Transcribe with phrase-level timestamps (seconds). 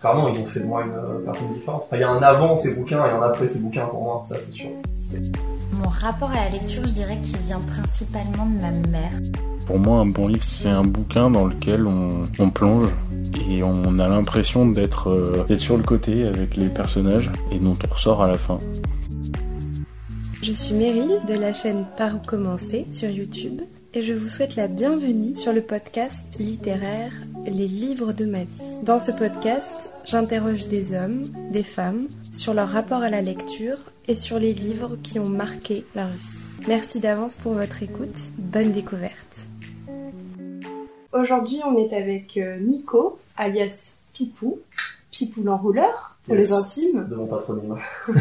[0.00, 1.84] Clairement, ils ont fait de moi une euh, personne différente.
[1.86, 4.22] Enfin, il y a un avant ces bouquins et un après ces bouquins pour moi,
[4.28, 4.68] ça c'est sûr.
[5.72, 9.12] Mon rapport à la lecture, je dirais qu'il vient principalement de ma mère.
[9.66, 12.92] Pour moi, un bon livre, c'est un bouquin dans lequel on, on plonge
[13.48, 17.72] et on a l'impression d'être euh, d'être sur le côté avec les personnages et dont
[17.72, 18.58] on ressort à la fin.
[20.42, 23.62] Je suis Meryl de la chaîne Par où commencer sur YouTube
[23.94, 27.12] et je vous souhaite la bienvenue sur le podcast littéraire
[27.46, 28.80] Les livres de ma vie.
[28.82, 34.16] Dans ce podcast, j'interroge des hommes, des femmes sur leur rapport à la lecture et
[34.16, 36.66] sur les livres qui ont marqué leur vie.
[36.66, 39.36] Merci d'avance pour votre écoute, bonne découverte.
[41.12, 44.58] Aujourd'hui, on est avec euh, Nico, alias Pipou,
[45.12, 46.48] Pipou l'enrouleur pour Yes.
[46.48, 47.06] les intimes.
[47.08, 47.76] De mon patronyme.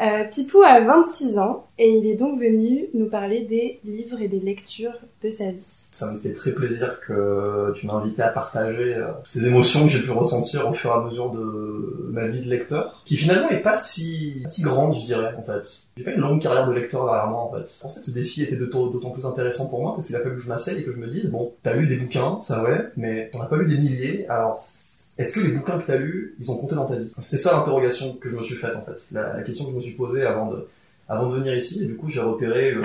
[0.00, 4.28] Euh, Pipou a 26 ans et il est donc venu nous parler des livres et
[4.28, 5.81] des lectures de sa vie.
[5.92, 9.90] Ça me fait très plaisir que tu m'as invité à partager euh, ces émotions que
[9.90, 13.50] j'ai pu ressentir au fur et à mesure de ma vie de lecteur, qui finalement
[13.50, 15.88] est pas si, si grande, je dirais, en fait.
[15.98, 17.70] J'ai pas une longue carrière de lecteur derrière moi, en fait.
[17.70, 20.36] Je pensais que ce défi était d'autant plus intéressant pour moi, parce qu'il a fallu
[20.36, 22.88] que je m'asseye et que je me dise, bon, t'as lu des bouquins, ça ouais,
[22.96, 26.36] mais t'en as pas lu des milliers, alors est-ce que les bouquins que t'as lus,
[26.40, 27.12] ils ont compté dans ta vie?
[27.20, 28.96] C'est ça l'interrogation que je me suis faite, en fait.
[29.12, 30.66] La, question que je me suis posée avant de,
[31.06, 32.72] avant de venir ici, et du coup j'ai repéré...
[32.72, 32.82] euh,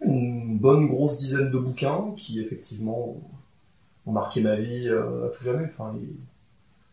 [0.00, 3.16] une bonne grosse dizaine de bouquins qui effectivement
[4.06, 5.64] ont marqué ma vie euh, à tout jamais.
[5.72, 6.16] Enfin, ils-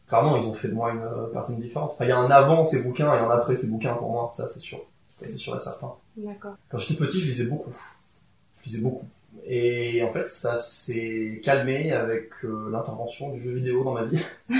[0.07, 1.91] clairement, ils ont fait de moi une euh, personne différente.
[1.93, 4.31] Enfin, il y a un avant ces bouquins et un après ces bouquins pour moi,
[4.35, 4.79] ça c'est sûr.
[5.19, 5.93] C'est sûr et certain.
[6.17, 6.55] D'accord.
[6.69, 7.75] Quand j'étais petit, je lisais beaucoup.
[8.61, 9.05] Je lisais beaucoup.
[9.45, 14.23] Et en fait, ça s'est calmé avec euh, l'intervention du jeu vidéo dans ma vie.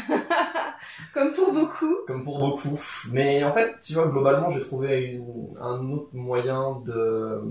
[1.13, 1.95] Comme pour beaucoup.
[2.07, 2.79] comme pour beaucoup.
[3.11, 7.41] Mais en fait, tu vois, globalement, j'ai trouvé une- un autre moyen de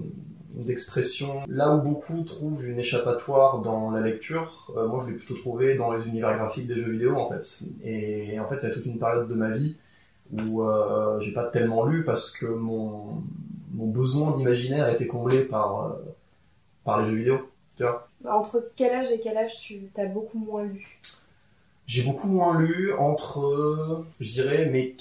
[0.55, 1.43] d'expression.
[1.49, 5.77] Là où beaucoup trouvent une échappatoire dans la lecture, euh, moi je l'ai plutôt trouvé
[5.77, 7.65] dans les univers graphiques des jeux vidéo en fait.
[7.85, 9.77] Et en fait, il y a toute une période de ma vie
[10.33, 13.23] où euh, j'ai pas tellement lu parce que mon,
[13.73, 15.91] mon besoin d'imaginaire était comblé par, euh,
[16.85, 17.51] par les jeux vidéo.
[17.77, 21.01] Tu vois Bah, Entre quel âge et quel âge tu as beaucoup moins lu?
[21.87, 24.93] J'ai beaucoup moins lu entre, je dirais, mes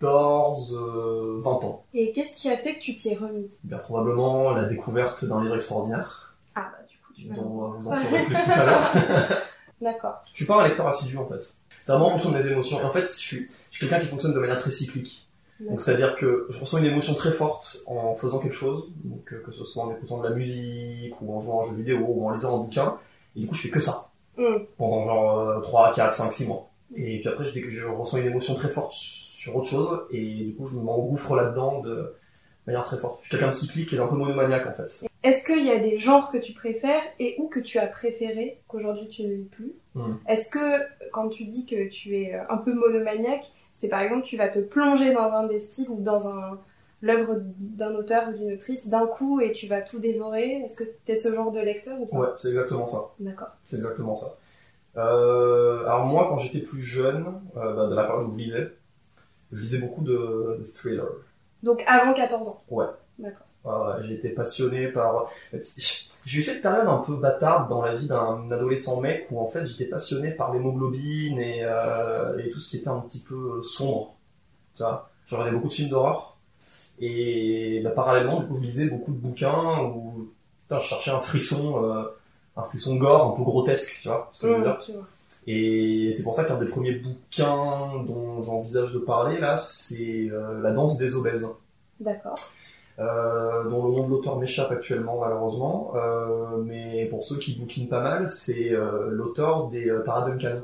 [0.00, 1.84] 14, euh, 20 ans.
[1.94, 3.50] Et qu'est-ce qui a fait que tu t'y es remis?
[3.64, 7.88] Bien, probablement la découverte d'un livre extraordinaire, Ah bah du coup tu dont euh, vous
[7.88, 8.80] en saurez plus tout à l'heure.
[9.80, 10.22] D'accord.
[10.32, 11.54] Je suis pas un lecteur assidu en fait.
[11.82, 12.80] C'est vraiment en fonction de mes émotions.
[12.80, 15.26] Et en fait, je suis, je suis quelqu'un qui fonctionne de manière très cyclique.
[15.60, 19.42] Donc c'est-à-dire que je ressens une émotion très forte en faisant quelque chose, donc euh,
[19.44, 21.98] que ce soit en écoutant de la musique, ou en jouant à un jeu vidéo,
[22.08, 22.96] ou en lisant un bouquin,
[23.36, 24.10] et du coup je fais que ça.
[24.38, 24.56] Mm.
[24.78, 26.70] Pendant genre euh, 3, 4, 5, 6 mois.
[26.96, 28.94] Et puis après, dès que je ressens une émotion très forte
[29.40, 32.14] sur autre chose, et du coup je m'engouffre là-dedans de
[32.66, 33.20] manière très forte.
[33.22, 35.06] Je suis quelqu'un de cyclique et d'un peu monomaniaque en fait.
[35.22, 38.60] Est-ce qu'il y a des genres que tu préfères et ou que tu as préféré
[38.68, 39.72] qu'aujourd'hui tu ne lis plus?
[39.94, 40.12] Mm.
[40.28, 44.24] Est-ce que quand tu dis que tu es euh, un peu monomaniaque, c'est par exemple
[44.24, 46.58] tu vas te plonger dans un des styles ou dans un
[47.00, 50.64] l'œuvre d'un auteur ou d'une autrice d'un coup et tu vas tout dévorer?
[50.66, 52.16] Est-ce que tu es ce genre de lecteur ou pas?
[52.18, 52.98] Ouais, c'est exactement ça.
[53.18, 53.48] D'accord.
[53.66, 54.36] C'est exactement ça.
[54.98, 57.24] Euh, alors moi, quand j'étais plus jeune,
[57.56, 58.70] euh, bah, de la période où je lisais,
[59.52, 60.12] je lisais beaucoup de,
[60.60, 61.02] de thrillers.
[61.62, 62.62] Donc avant 14 ans.
[62.70, 62.86] Ouais.
[63.18, 63.46] D'accord.
[63.66, 65.30] Euh, j'ai été passionné par...
[66.24, 69.48] J'ai eu cette période un peu bâtarde dans la vie d'un adolescent mec où en
[69.48, 73.62] fait j'étais passionné par l'hémoglobine et, euh, et tout ce qui était un petit peu
[73.62, 74.14] sombre.
[74.76, 76.36] Tu vois Je regardais beaucoup de films d'horreur
[77.00, 80.30] et bah, parallèlement du coup je lisais beaucoup de bouquins où
[80.62, 82.04] putain, je cherchais un frisson, euh,
[82.56, 84.92] un frisson gore un peu grotesque, tu vois ce que je veux Mm, dire tu
[84.92, 85.02] vois.
[85.46, 90.60] Et c'est pour ça qu'un des premiers bouquins dont j'envisage de parler là, c'est euh,
[90.60, 91.46] La danse des obèses,
[91.98, 92.36] D'accord.
[92.98, 95.92] euh, dont le nom de l'auteur m'échappe actuellement malheureusement.
[95.96, 98.70] Euh, mais pour ceux qui bouquinent pas mal, c'est
[99.08, 100.60] l'auteur des Tara Duncan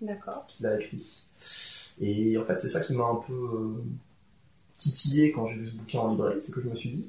[0.00, 0.46] D'accord.
[0.48, 1.26] qui l'a écrit.
[2.00, 3.74] Et en fait, c'est ça qui m'a un peu
[4.78, 7.08] titillé quand j'ai vu ce bouquin en librairie, c'est que je me suis dit,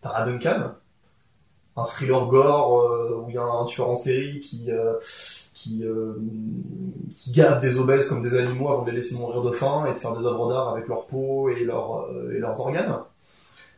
[0.00, 0.72] Tara Duncan,
[1.76, 4.94] un thriller gore euh, où il y a un tueur en série qui euh,
[5.62, 6.14] qui, euh,
[7.16, 9.92] qui gave des obèses comme des animaux avant de les laisser mourir de faim et
[9.92, 12.98] de faire des œuvres d'art avec leur peau et, leur, euh, et leurs organes.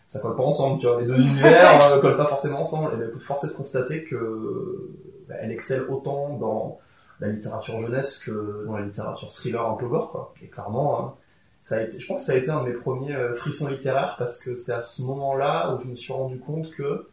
[0.09, 1.01] Ça colle pas ensemble, tu vois.
[1.01, 2.95] Les deux univers euh, collent pas forcément ensemble.
[2.95, 4.91] Et bien, écoute, force est de constater que
[5.29, 6.79] bah, elle excelle autant dans
[7.21, 10.35] la littérature jeunesse que dans la littérature thriller un peu gore, quoi.
[10.43, 11.15] Et clairement, hein,
[11.61, 13.69] ça a été, je pense que ça a été un de mes premiers euh, frissons
[13.69, 17.07] littéraires parce que c'est à ce moment-là où je me suis rendu compte que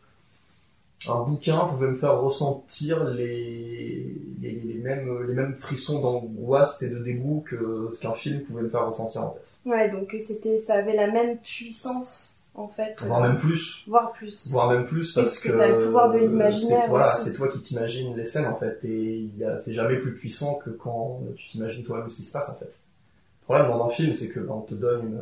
[1.07, 6.91] un bouquin pouvait me faire ressentir les, les, les mêmes, les mêmes frissons d'angoisse et
[6.93, 9.69] de dégoût que ce qu'un film pouvait me faire ressentir en fait.
[9.69, 12.95] Ouais, donc c'était, ça avait la même puissance en fait.
[13.01, 13.83] Voire euh, même plus.
[13.87, 14.49] voire plus.
[14.51, 17.33] Voire même plus parce Parce que t'as le pouvoir de euh, l'imaginaire c'est- Voilà, c'est
[17.33, 18.77] toi qui t'imagines les scènes en fait.
[18.83, 19.27] Et
[19.57, 22.65] c'est jamais plus puissant que quand tu t'imagines toi-même ce qui se passe en fait.
[23.41, 25.21] Le problème dans un film, c'est que ben, on te donne une,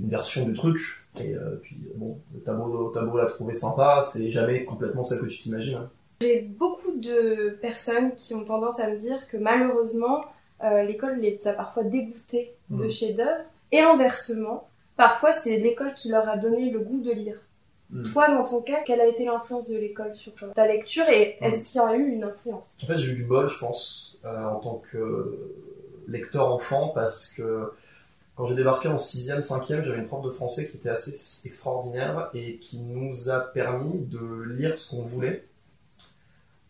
[0.00, 0.80] une version du truc.
[1.20, 5.20] Et euh, puis bon, le tableau, le tableau l'a trouvé sympa, c'est jamais complètement celle
[5.20, 5.76] que tu t'imagines.
[5.76, 5.90] hein.
[6.22, 10.24] J'ai beaucoup de personnes qui ont tendance à me dire que malheureusement,
[10.64, 12.90] euh, l'école les a parfois dégoûtés de Mhm.
[12.90, 13.44] chefs-d'œuvre.
[13.72, 17.36] Et inversement, parfois c'est l'école qui leur a donné le goût de lire.
[17.90, 18.04] Mhm.
[18.10, 21.70] Toi, dans ton cas, quelle a été l'influence de l'école sur ta lecture et est-ce
[21.72, 22.66] qu'il y a eu une influence?
[22.82, 25.38] En fait, j'ai eu du bol, je pense, euh, en tant que
[26.08, 27.72] lecteur enfant, parce que
[28.36, 32.30] quand j'ai débarqué en 6ème, 5ème, j'avais une prof de français qui était assez extraordinaire
[32.34, 35.44] et qui nous a permis de lire ce qu'on voulait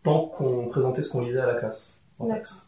[0.02, 2.00] tant qu'on présentait ce qu'on lisait à la classe.
[2.18, 2.32] en fait.
[2.34, 2.66] D'accord.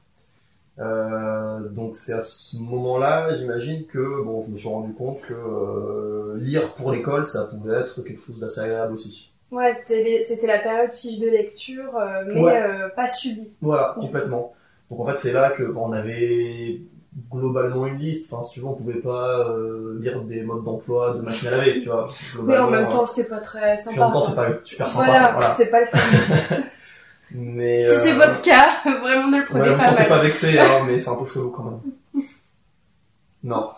[0.81, 5.33] Euh, donc c'est à ce moment-là, j'imagine que bon, je me suis rendu compte que
[5.35, 9.31] euh, lire pour l'école, ça pouvait être quelque chose d'assez agréable aussi.
[9.53, 12.89] Ouais, c'était la période fiche de lecture, euh, mais Ouais.
[12.97, 13.51] pas subie.
[13.61, 14.53] Voilà, complètement.
[14.91, 16.81] Donc en fait, c'est là que bon, on avait
[17.31, 18.33] globalement une liste.
[18.33, 21.51] Enfin, si tu veux, on pouvait pas euh, lire des modes d'emploi de machine à
[21.53, 22.09] laver, tu vois.
[22.43, 24.03] Mais en même temps, c'est pas très Puis sympa.
[24.03, 25.05] en même temps, c'est pas super sympa.
[25.07, 25.55] Voilà, Voilà.
[25.57, 26.57] c'est pas le fun.
[27.37, 30.09] Mais si euh, c'est votre cas, vraiment ne le prenez ouais, vous pas sentez mal.
[30.09, 31.81] pas vexé, hein, mais c'est un peu chelou quand même.
[33.43, 33.69] Non.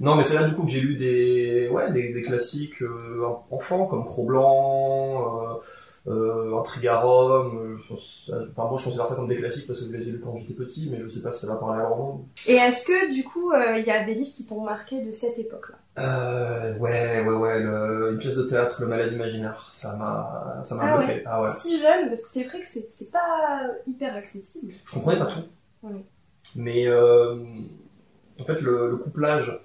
[0.00, 3.24] Non, mais c'est là du coup que j'ai lu des, ouais, des, des classiques euh,
[3.50, 5.60] enfants comme Cro-Blanc,
[6.08, 6.10] euh,
[6.52, 7.58] euh, Intrigarum.
[7.58, 10.12] euh, pense- enfin, moi, je considère ça comme des classiques parce que je les ai
[10.12, 12.24] lus quand j'étais petit, mais je sais pas si ça va parler à leur monde.
[12.48, 15.12] Et est-ce que du coup, euh, il y a des livres qui t'ont marqué de
[15.12, 15.76] cette époque-là?
[15.98, 20.74] Euh, ouais, ouais, ouais, le- une pièce de théâtre, Le Malade Imaginaire, ça m'a, ça
[20.76, 21.06] m'a Ah.
[21.26, 21.52] Ah ouais.
[21.52, 24.72] Si jeune, parce que c'est vrai que c'est c'est pas hyper accessible.
[24.86, 25.40] Je comprenais pas tout.
[25.82, 26.00] Oui.
[26.56, 27.36] Mais euh,
[28.40, 29.60] en fait, le, le couplage,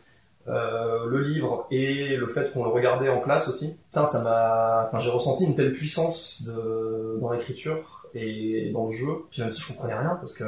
[0.48, 4.88] euh, le livre et le fait qu'on le regardait en classe aussi, putain, ça m'a,
[4.88, 9.26] enfin, j'ai ressenti une telle puissance de, dans l'écriture et dans le jeu.
[9.30, 10.46] Puis même si je comprenais rien, parce que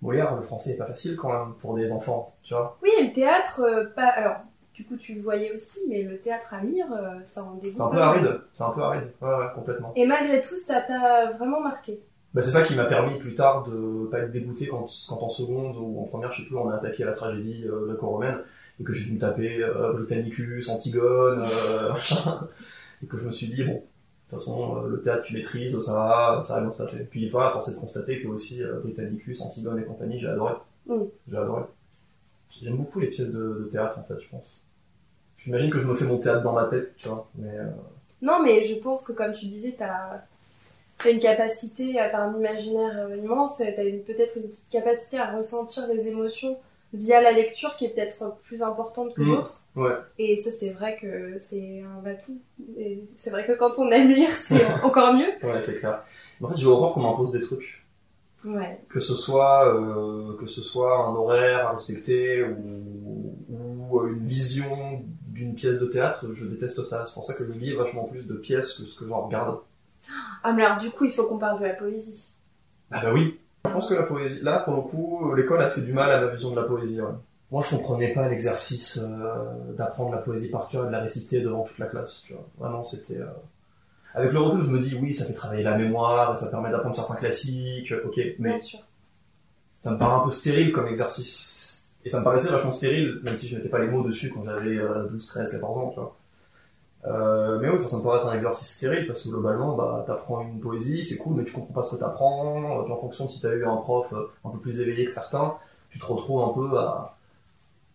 [0.00, 2.78] Molière, le français est pas facile quand même pour des enfants, tu vois.
[2.82, 4.06] Oui, et le théâtre, euh, pas.
[4.06, 4.36] Alors,
[4.72, 7.76] du coup, tu le voyais aussi, mais le théâtre à lire, euh, ça en dégoûte.
[7.76, 8.40] C'est un peu aride.
[8.54, 9.08] C'est un peu aride.
[9.20, 9.92] Ouais, ouais, complètement.
[9.96, 12.00] Et malgré tout, ça t'a vraiment marqué.
[12.32, 15.30] Bah, c'est ça qui m'a permis plus tard de pas être dégoûté quand, quand en
[15.30, 18.38] seconde ou en première, je sais plus, on a attaqué la tragédie euh, gréco-romaine
[18.80, 21.92] et que j'ai dû me taper euh, Britannicus, Antigone, euh,
[23.02, 23.80] et que je me suis dit, bon, de
[24.30, 27.06] toute façon, euh, le théâtre tu maîtrises, ça va, ça va bien se passer.
[27.10, 30.54] Puis voilà, force est de constater que aussi Britannicus, Antigone et compagnie, j'ai adoré.
[30.86, 31.02] Mm.
[31.30, 31.62] J'ai adoré.
[32.50, 34.64] J'aime beaucoup les pièces de, de théâtre en fait, je pense.
[35.38, 37.56] J'imagine que je me fais mon théâtre dans ma tête, tu vois, mais
[38.22, 40.22] Non, mais je pense que, comme tu disais, t'as
[41.04, 46.58] as une capacité, t'as un imaginaire immense, t'as peut-être une capacité à ressentir les émotions
[46.94, 49.28] via la lecture qui est peut-être plus importante que Mm.
[49.28, 49.64] d'autres.
[49.76, 49.92] ouais.
[50.18, 52.40] Et ça, c'est vrai que c'est un atout.
[52.78, 55.28] Et c'est vrai que quand on aime lire, c'est encore mieux.
[55.42, 56.02] Ouais, c'est clair.
[56.40, 57.84] Mais en fait, j'ai horreur qu'on m'impose des trucs.
[58.44, 58.78] Ouais.
[58.88, 65.02] que ce soit euh, que ce soit un horaire à respecter ou, ou une vision
[65.26, 67.04] d'une pièce de théâtre, je déteste ça.
[67.04, 69.58] C'est pour ça que je lis vachement plus de pièces que ce que j'en regarde.
[70.44, 72.36] Ah, mais alors, du coup, il faut qu'on parle de la poésie.
[72.92, 73.38] Ah bah oui.
[73.66, 76.20] Je pense que la poésie, là pour le coup, l'école a fait du mal à
[76.20, 77.00] ma vision de la poésie.
[77.00, 77.08] ouais.
[77.50, 81.40] Moi, je comprenais pas l'exercice euh, d'apprendre la poésie par cœur et de la réciter
[81.40, 82.22] devant toute la classe.
[82.26, 82.44] Tu vois.
[82.58, 83.18] Vraiment, c'était.
[83.20, 83.26] euh,
[84.14, 86.94] Avec le recul, je me dis oui, ça fait travailler la mémoire, ça permet d'apprendre
[86.94, 87.92] certains classiques.
[88.04, 88.80] Ok, mais Bien sûr.
[89.80, 91.88] ça me paraît un peu stérile comme exercice.
[92.04, 94.44] Et ça me paraissait vachement stérile, même si je mettais pas les mots dessus quand
[94.44, 96.16] j'avais euh, 12, 13, 14 ans, tu vois.
[97.06, 100.42] Euh, mais oui, ça me paraît être un exercice stérile parce que globalement, bah, t'apprends
[100.42, 102.82] une poésie, c'est cool, mais tu comprends pas ce que t'apprends.
[102.84, 105.12] Puis en fonction de si t'as eu un prof euh, un peu plus éveillé que
[105.12, 105.56] certains,
[105.90, 107.16] tu te retrouves un peu à,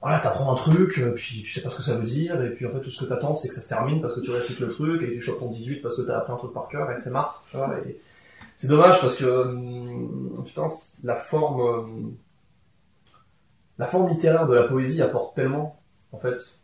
[0.03, 2.49] voilà, t'apprends un truc, euh, puis tu sais pas ce que ça veut dire, et
[2.51, 4.31] puis en fait tout ce que t'attends c'est que ça se termine parce que tu
[4.31, 6.67] récites le truc et tu chopes ton 18 parce que t'as appris un truc par
[6.67, 7.41] cœur et c'est marre.
[7.87, 8.01] Et
[8.57, 10.67] c'est dommage parce que putain,
[11.03, 12.15] la forme,
[13.77, 15.79] la forme littéraire de la poésie apporte tellement,
[16.11, 16.62] en fait.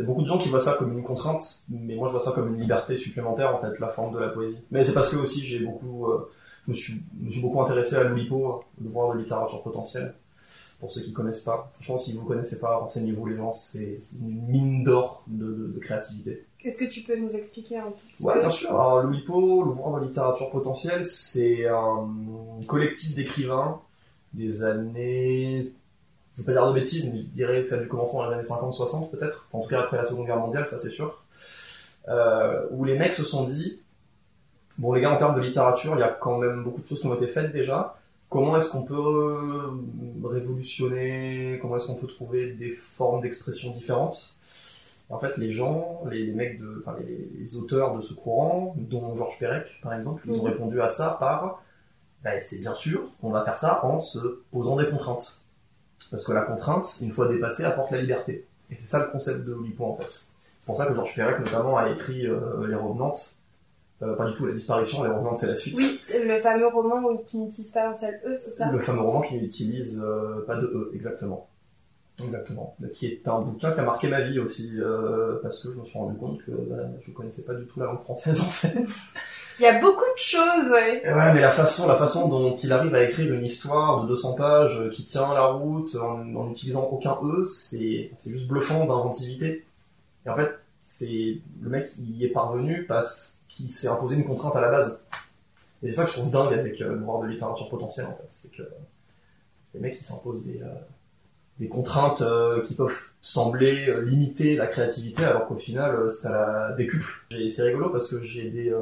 [0.00, 2.12] Il y a beaucoup de gens qui voient ça comme une contrainte, mais moi je
[2.12, 4.58] vois ça comme une liberté supplémentaire en fait, la forme de la poésie.
[4.70, 6.30] Mais c'est parce que aussi j'ai beaucoup, euh,
[6.66, 10.14] je me suis, je me suis beaucoup intéressé à l'Oulipo, le voir de littérature potentielle.
[10.80, 14.40] Pour ceux qui connaissent pas, franchement si vous connaissez pas, renseignez-vous les gens, c'est une
[14.48, 16.46] mine d'or de, de, de créativité.
[16.64, 18.40] Est-ce que tu peux nous expliquer un tout petit Ouais, peu?
[18.40, 18.70] bien sûr.
[18.70, 22.08] Alors, l'Oulipo, l'ouvrage de littérature potentielle, c'est un
[22.66, 23.80] collectif d'écrivains
[24.32, 25.70] des années.
[26.40, 28.28] Je veux pas dire de bêtises, mais je dirais que ça a dû commencer dans
[28.28, 29.48] les années 50-60 peut-être.
[29.52, 31.22] En tout cas après la Seconde Guerre mondiale, ça c'est sûr.
[32.08, 33.80] Euh, où les mecs se sont dit
[34.78, 37.00] bon, les gars, en termes de littérature, il y a quand même beaucoup de choses
[37.02, 37.96] qui ont été faites déjà.
[38.30, 39.70] Comment est-ce qu'on peut euh,
[40.24, 44.36] révolutionner Comment est-ce qu'on peut trouver des formes d'expression différentes?
[45.10, 48.74] En fait, les gens, les, les mecs de, enfin, les, les auteurs de ce courant,
[48.78, 50.50] dont Georges Perec, par exemple, ils ont Mhm.
[50.52, 51.62] répondu à ça par,
[52.22, 54.18] bah, c'est bien sûr qu'on va faire ça en se
[54.52, 55.44] posant des contraintes.
[56.10, 58.44] Parce que la contrainte, une fois dépassée, apporte la liberté.
[58.70, 60.06] Et c'est ça le concept de Oulipo, en fait.
[60.08, 63.36] C'est pour ça que Georges Perec, notamment, a écrit euh, Les Revenantes.
[64.02, 65.76] Euh, pas du tout La Disparition, Les Revenantes, c'est la suite.
[65.76, 68.70] Oui, c'est le fameux roman où qui n'utilise pas un seul E, c'est ça?
[68.70, 71.48] Le fameux roman qui n'utilise euh, pas de E, exactement.
[72.22, 72.76] Exactement.
[72.92, 74.78] Qui est un bouquin qui a marqué ma vie aussi,
[75.42, 77.86] parce que je me suis rendu compte que bah, je connaissais pas du tout la
[77.86, 78.84] langue française en fait.
[79.60, 81.02] Il y a beaucoup de choses, ouais.
[81.04, 84.08] Et ouais, mais la façon, la façon dont il arrive à écrire une histoire de
[84.08, 88.86] 200 pages euh, qui tient la route en, en utilisant aucun E, c'est juste bluffant
[88.86, 89.66] d'inventivité.
[90.24, 90.50] Et en fait,
[90.84, 95.04] c'est le mec y est parvenu parce qu'il s'est imposé une contrainte à la base.
[95.82, 98.16] Et c'est ça que je trouve dingue avec euh, le voir de littérature potentielle en
[98.16, 98.62] fait, c'est que
[99.74, 100.66] les mecs ils s'imposent des euh,
[101.58, 106.30] des contraintes euh, qui peuvent sembler euh, limiter la créativité alors qu'au final euh, ça
[106.30, 107.24] la décuple.
[107.50, 108.74] C'est rigolo parce que j'ai des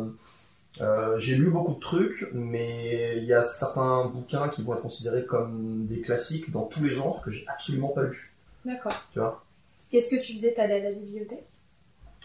[0.80, 4.82] euh, j'ai lu beaucoup de trucs, mais il y a certains bouquins qui vont être
[4.82, 8.28] considérés comme des classiques dans tous les genres que j'ai absolument pas lu.
[8.64, 8.92] D'accord.
[9.12, 9.44] Tu vois
[9.90, 11.46] Qu'est-ce que tu faisais T'allais à la bibliothèque?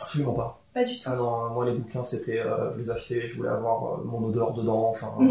[0.01, 0.59] Absolument pas.
[0.73, 1.09] Pas du tout.
[1.09, 4.53] Ah non, moi les bouquins c'était, euh, les achetais, je voulais avoir euh, mon odeur
[4.53, 5.25] dedans, enfin, euh,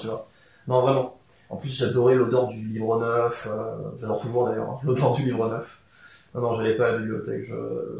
[0.00, 0.26] tu vois.
[0.66, 1.16] Non vraiment.
[1.48, 3.48] En plus j'adorais l'odeur du livre neuf,
[4.00, 5.82] j'adore toujours d'ailleurs hein, l'odeur du livre neuf.
[6.34, 7.54] Non non, j'allais pas à la bibliothèque, je,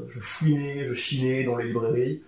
[0.09, 2.23] je fouinais, je chinais dans les librairies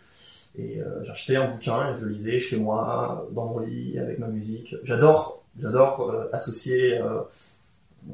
[0.59, 4.27] et euh, j'achetais un bouquin et je lisais chez moi, dans mon lit, avec ma
[4.27, 4.75] musique.
[4.83, 7.21] J'adore, j'adore euh, associer euh,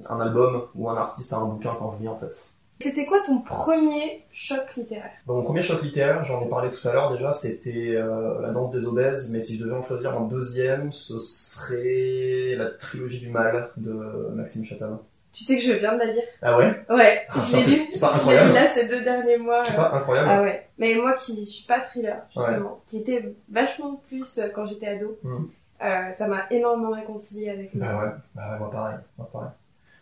[0.08, 2.50] un album ou un artiste à un bouquin quand je lis en fait.
[2.80, 5.12] C'était quoi ton premier choc littéraire?
[5.26, 8.72] Bon, mon premier choc littéraire, j'en ai parlé tout à l'heure déjà, c'était La danse
[8.72, 13.30] des obèses, mais si je devais en choisir un deuxième, ce serait la trilogie du
[13.30, 14.98] mal de Maxime Chatham.
[15.34, 16.84] Tu sais que je viens de la lire Ah ouais?
[16.88, 17.86] Ouais, Ah, je l'ai c'est- lu.
[17.90, 18.48] c'est pas incroyable.
[18.50, 19.64] lu là ces deux derniers mois.
[19.66, 20.68] C'est euh, pas incroyable Ah ouais.
[20.78, 25.18] Mais moi qui suis pas thriller, justement, qui était vachement plus euh, quand j'étais ado,
[25.24, 25.48] Mhm.
[25.82, 27.86] euh, ça m'a énormément réconcilié avec moi.
[27.88, 29.48] Bah ouais, bah ouais, moi pareil, moi pareil.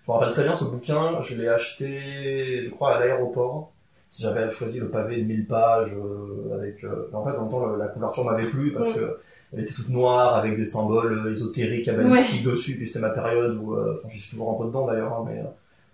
[0.06, 3.72] Je me rappelle très bien ce bouquin, je l'ai acheté, je crois, à l'aéroport.
[4.14, 6.84] J'avais choisi le pavé de 1000 pages euh, avec...
[6.84, 9.20] euh, En fait, en même temps, la couverture m'avait plu parce que
[9.52, 12.76] elle était toute noire avec des symboles euh, ésotériques, cabalistiques dessus.
[12.76, 13.74] Puis c'était ma période où...
[13.74, 15.44] euh, Enfin, j'y suis toujours un peu dedans d'ailleurs, hein, mais euh,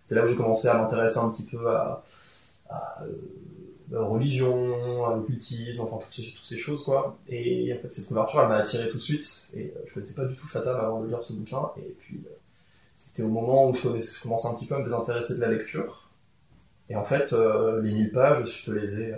[0.06, 2.02] c'est là où j'ai commencé à m'intéresser un petit peu à...
[2.70, 3.06] à euh,
[3.90, 7.16] la religion, à l'occultisme, enfin toutes ces, toutes ces choses quoi.
[7.26, 9.24] Et en fait cette couverture elle m'a attiré tout de suite
[9.56, 12.20] et je connaissais pas du tout Chatham avant de lire ce bouquin et puis
[12.96, 15.48] c'était au moment où je, je commençais un petit peu à me désintéresser de la
[15.48, 16.10] lecture.
[16.90, 17.32] Et en fait
[17.82, 19.14] les 1000 pages je te les ai,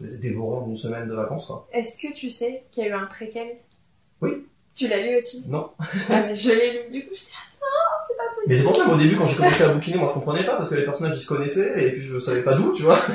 [0.00, 1.66] en une semaine de vacances quoi.
[1.72, 3.56] Est-ce que tu sais qu'il y a eu un préquel?
[4.20, 4.46] Oui.
[4.74, 5.44] Tu l'as lu aussi?
[5.48, 5.70] Non.
[6.10, 8.44] Ah mais je l'ai lu, du coup je dis ah non, c'est pas possible.
[8.48, 10.56] Mais c'est pour ça qu'au début quand j'ai commencé à bouquiner moi je comprenais pas
[10.56, 12.98] parce que les personnages ils se connaissaient et puis je savais pas d'où tu vois.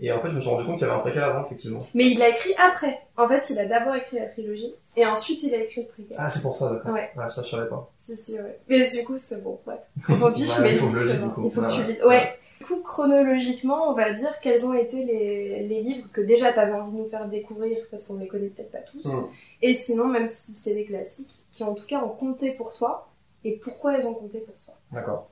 [0.00, 1.78] Et en fait je me suis rendu compte qu'il y avait un préquel avant effectivement.
[1.94, 2.98] Mais il l'a écrit après.
[3.16, 6.16] En fait, il a d'abord écrit la trilogie et ensuite il a écrit le préquel.
[6.18, 6.92] Ah c'est pour ça d'accord.
[6.92, 7.10] Ouais.
[7.30, 7.88] ça je savais pas.
[8.04, 8.58] C'est sûr, ouais.
[8.68, 9.76] Mais du coup, c'est bon, ouais.
[10.08, 11.28] On s'en fiche, Ouais, mais il faut que je lise, bon.
[11.44, 11.86] Il faut que Ouais, tu ouais.
[11.86, 12.02] lises.
[12.04, 12.38] Ouais.
[12.64, 16.72] Du coup, chronologiquement, on va dire quels ont été les, les livres que déjà t'avais
[16.72, 19.04] envie de nous faire découvrir parce qu'on les connaît peut-être pas tous.
[19.04, 19.26] Mm.
[19.62, 23.08] Et sinon, même si c'est des classiques, qui en tout cas ont compté pour toi
[23.44, 24.74] et pourquoi elles ont compté pour toi.
[24.92, 25.28] D'accord.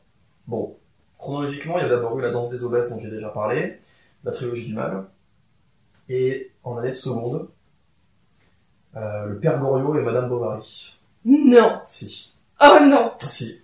[0.46, 0.76] Bon,
[1.18, 3.78] chronologiquement, il y a d'abord eu La danse des obèses dont j'ai déjà parlé,
[4.24, 5.06] la trilogie du mal,
[6.08, 7.48] et en année de seconde,
[8.96, 10.98] euh, Le Père Goriot et Madame Bovary.
[11.24, 12.34] Non Si.
[12.60, 13.61] Oh non Si.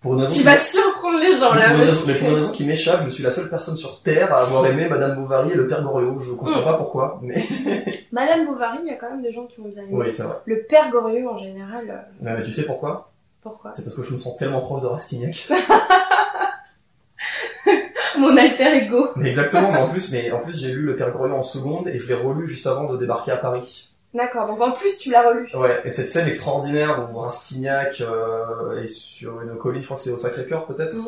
[0.00, 1.68] Pour une raison, Tu qui- vas surprendre les gens là.
[1.76, 4.40] raison- mais pour une raison qui m'échappe, je suis la seule personne sur Terre à
[4.42, 6.18] avoir aimé Madame Bovary et Le Père Goriot.
[6.20, 6.64] Je comprends Mm.
[6.64, 7.34] pas pourquoi, mais
[8.12, 9.90] Madame Bovary, il y a quand même des gens qui ont bien aimé.
[9.92, 10.36] oui, c'est vrai.
[10.46, 13.10] Le père Goriot, en général, euh, Mais, mais tu sais pourquoi?
[13.42, 13.72] pourquoi?
[13.76, 15.48] C'est parce que je me sens tellement proche de Rastignac.
[18.18, 19.08] Mon alter ego.
[19.16, 21.88] mais exactement, mais en plus, mais en plus j'ai lu Le Père Goriot en seconde
[21.88, 23.89] et je l'ai relu juste avant de débarquer à Paris.
[24.12, 25.48] D'accord, donc en plus, tu l'as relu.
[25.54, 30.02] Ouais, et cette scène extraordinaire où Rastignac euh, est sur une colline, je crois que
[30.02, 31.06] c'est au Sacré-Cœur peut-être, Mhm.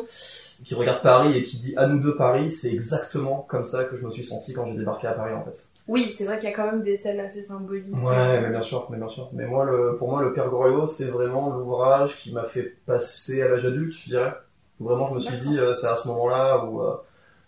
[0.63, 3.97] qui regarde Paris et qui dit à nous deux Paris, c'est exactement comme ça que
[3.97, 5.67] je me suis senti quand j'ai débarqué à Paris en fait.
[5.89, 7.93] Oui, c'est vrai qu'il y a quand même des scènes assez symboliques.
[7.93, 9.29] Ouais, mais bien sûr, mais bien sûr.
[9.33, 13.41] Mais moi, le, pour moi, le Père Goriot, c'est vraiment l'ouvrage qui m'a fait passer
[13.41, 14.31] à l'âge adulte, je dirais.
[14.79, 16.93] Vraiment, je me suis dit, euh, c'est à ce moment-là où, euh,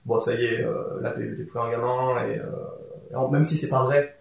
[0.06, 3.70] bon, ça y est, euh, là, t'es plus un gamin, et, euh, même si c'est
[3.70, 4.15] pas vrai,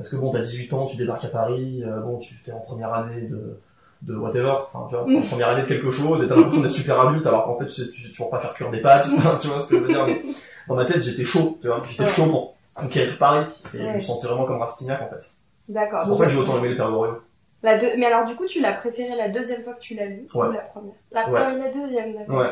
[0.00, 2.60] parce que bon, t'as 18 ans, tu débarques à Paris, euh, bon, tu t'es en
[2.60, 3.60] première année de,
[4.02, 6.62] de whatever, enfin, tu vois, t'es en première année de quelque chose, et t'as l'impression
[6.62, 8.80] d'être super adulte, alors qu'en fait, tu sais, tu sais toujours pas faire cuire des
[8.80, 9.08] pâtes,
[9.40, 10.22] tu vois ce que je veux dire, mais
[10.68, 12.08] dans ma tête, j'étais chaud, tu vois, j'étais Ouais.
[12.08, 15.32] chaud pour conquérir Paris, et je me sentais vraiment comme Rastignac, en fait.
[15.68, 16.02] D'accord.
[16.02, 17.20] C'est pour ça que j'ai autant aimé le Père Goriot.
[17.62, 17.88] La deux...
[17.98, 20.48] Mais alors, du coup, tu l'as préféré la deuxième fois que tu l'as lu Ouais.
[20.48, 20.94] ou la première?
[21.12, 22.38] La première et la deuxième, d'accord.
[22.38, 22.48] Ouais.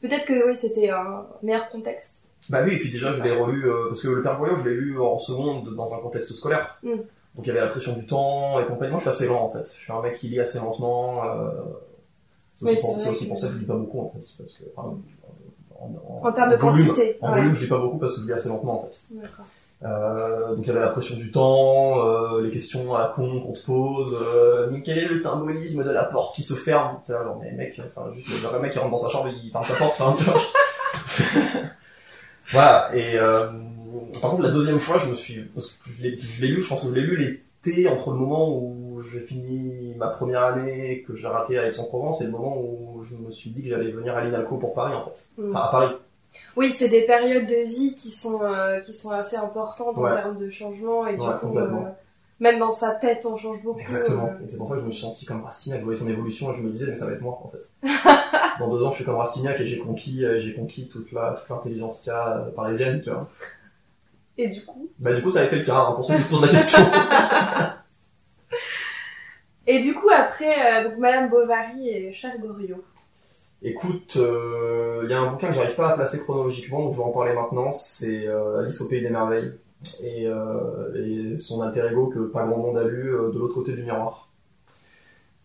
[0.00, 2.27] Peut-être que oui, c'était un meilleur contexte.
[2.50, 4.68] Bah oui, et puis déjà, je l'ai relu, euh, parce que le Père Goriot, je
[4.68, 6.78] l'ai lu en seconde dans un contexte scolaire.
[6.82, 6.88] Mm.
[6.90, 8.90] Donc il y avait la pression du temps et compagnie.
[8.90, 9.66] Moi, je suis assez lent, en fait.
[9.78, 11.24] Je suis un mec qui lit assez lentement.
[11.24, 11.50] euh,
[12.56, 14.10] c'est aussi, pour, vrai c'est aussi que- pour ça que je lis pas beaucoup, en
[14.10, 14.26] fait.
[14.42, 14.96] Parce que, enfin,
[15.80, 17.18] en, En termes de volume, quantité.
[17.20, 17.36] En ouais.
[17.38, 19.04] volume, je lis pas beaucoup parce que je lis assez lentement, en fait.
[19.10, 19.44] D'accord.
[19.84, 23.40] Euh, donc il y avait la pression du temps, euh, les questions à la con
[23.40, 27.38] qu'on te pose, euh, quel est le symbolisme de la porte qui se ferme genre,
[27.40, 29.74] mais mec, enfin, juste le vrai mec qui rentre dans sa chambre, il ferme sa
[29.76, 30.40] porte, enfin, tu vois.
[32.52, 33.48] voilà, et euh,
[34.20, 36.62] par contre la deuxième fois, je me suis, parce que je l'ai je l'ai lu,
[36.62, 40.42] je pense que je l'ai lu l'été entre le moment où j'ai fini ma première
[40.42, 43.68] année que j'ai raté à Aix-en-Provence et le moment où je me suis dit que
[43.68, 45.28] j'allais venir à l'INALCO pour Paris en fait.
[45.38, 45.50] Mm.
[45.50, 45.94] Enfin à Paris.
[46.56, 50.36] Oui, c'est des périodes de vie qui sont, euh, qui sont assez importantes en termes
[50.36, 51.58] de changement et du coup,
[52.40, 53.80] même dans sa tête, on change beaucoup.
[53.80, 54.26] Exactement.
[54.26, 54.46] euh.
[54.46, 55.80] Et c'est pour ça que je me suis senti comme Rastignac.
[55.80, 57.68] Je voyais son évolution et je me disais, mais ça va être moi, en fait.
[58.60, 61.36] Dans deux ans, je suis comme Rastignac et j'ai conquis, euh, j'ai conquis toute la,
[61.40, 63.28] toute l'intelligentsia euh, parisienne, tu vois.
[64.36, 64.88] Et du coup?
[65.00, 66.48] Bah, du coup, ça a été le cas, hein, pour ceux qui se posent la
[66.48, 66.84] question.
[69.66, 70.46] Et du coup, après,
[70.84, 72.82] euh, donc Madame Bovary et Charles Goriot.
[73.60, 76.98] Écoute, euh, il y a un bouquin que j'arrive pas à placer chronologiquement, donc je
[76.98, 77.72] vais en parler maintenant.
[77.74, 79.52] C'est Alice au Pays des Merveilles.
[80.02, 83.54] Et, euh, et son alter ego que pas grand monde a lu, euh, de l'autre
[83.54, 84.30] côté du miroir.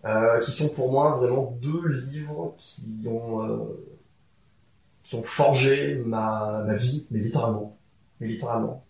[0.06, 3.70] Euh, qui sont pour moi vraiment deux livres qui ont,
[5.04, 7.78] qui ont forgé ma, ma vie, mais littéralement.
[8.20, 8.84] Mais littéralement.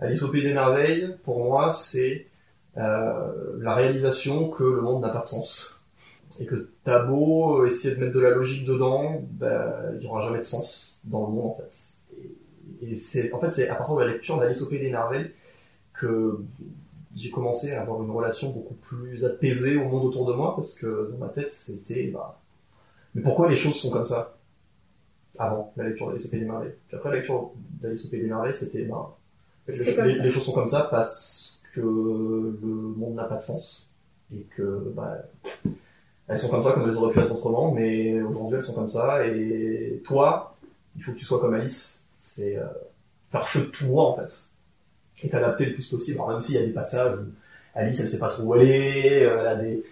[0.00, 2.28] Alice au Pays des Merveilles, pour moi, c'est
[2.76, 5.84] la réalisation que le monde n'a pas de sens
[6.40, 10.22] et que t'as beau essayer de mettre de la logique dedans, bah, il y aura
[10.22, 11.93] jamais de sens dans le monde en fait.
[12.86, 15.30] Et, c'est, en fait, c'est à partir de la lecture d'Alice au Pays des Merveilles
[15.92, 16.38] que
[17.14, 20.76] j'ai commencé à avoir une relation beaucoup plus apaisée au monde autour de moi parce
[20.76, 22.40] que dans ma tête c'était, bah,
[23.14, 24.36] mais pourquoi les choses sont comme ça
[25.38, 26.74] avant la lecture d'Alice au Pays des Merveilles?
[26.88, 27.50] Puis après la lecture
[27.80, 29.16] d'Alice au Pays des Merveilles, c'était, bah,
[29.68, 33.90] les, les choses sont comme ça parce que le monde n'a pas de sens
[34.32, 35.18] et que, bah,
[36.26, 38.88] elles sont comme ça comme elles auraient pu être autrement, mais aujourd'hui elles sont comme
[38.88, 39.26] ça.
[39.26, 40.56] Et toi,
[40.96, 42.03] il faut que tu sois comme Alice.
[42.26, 42.64] C'est euh,
[43.30, 44.46] faire feu de tout moi en fait.
[45.22, 46.16] Et t'adapter le plus possible.
[46.18, 47.24] Alors même s'il y a des passages où
[47.74, 49.84] Alice elle sait pas trop où elle est, euh, elle a des,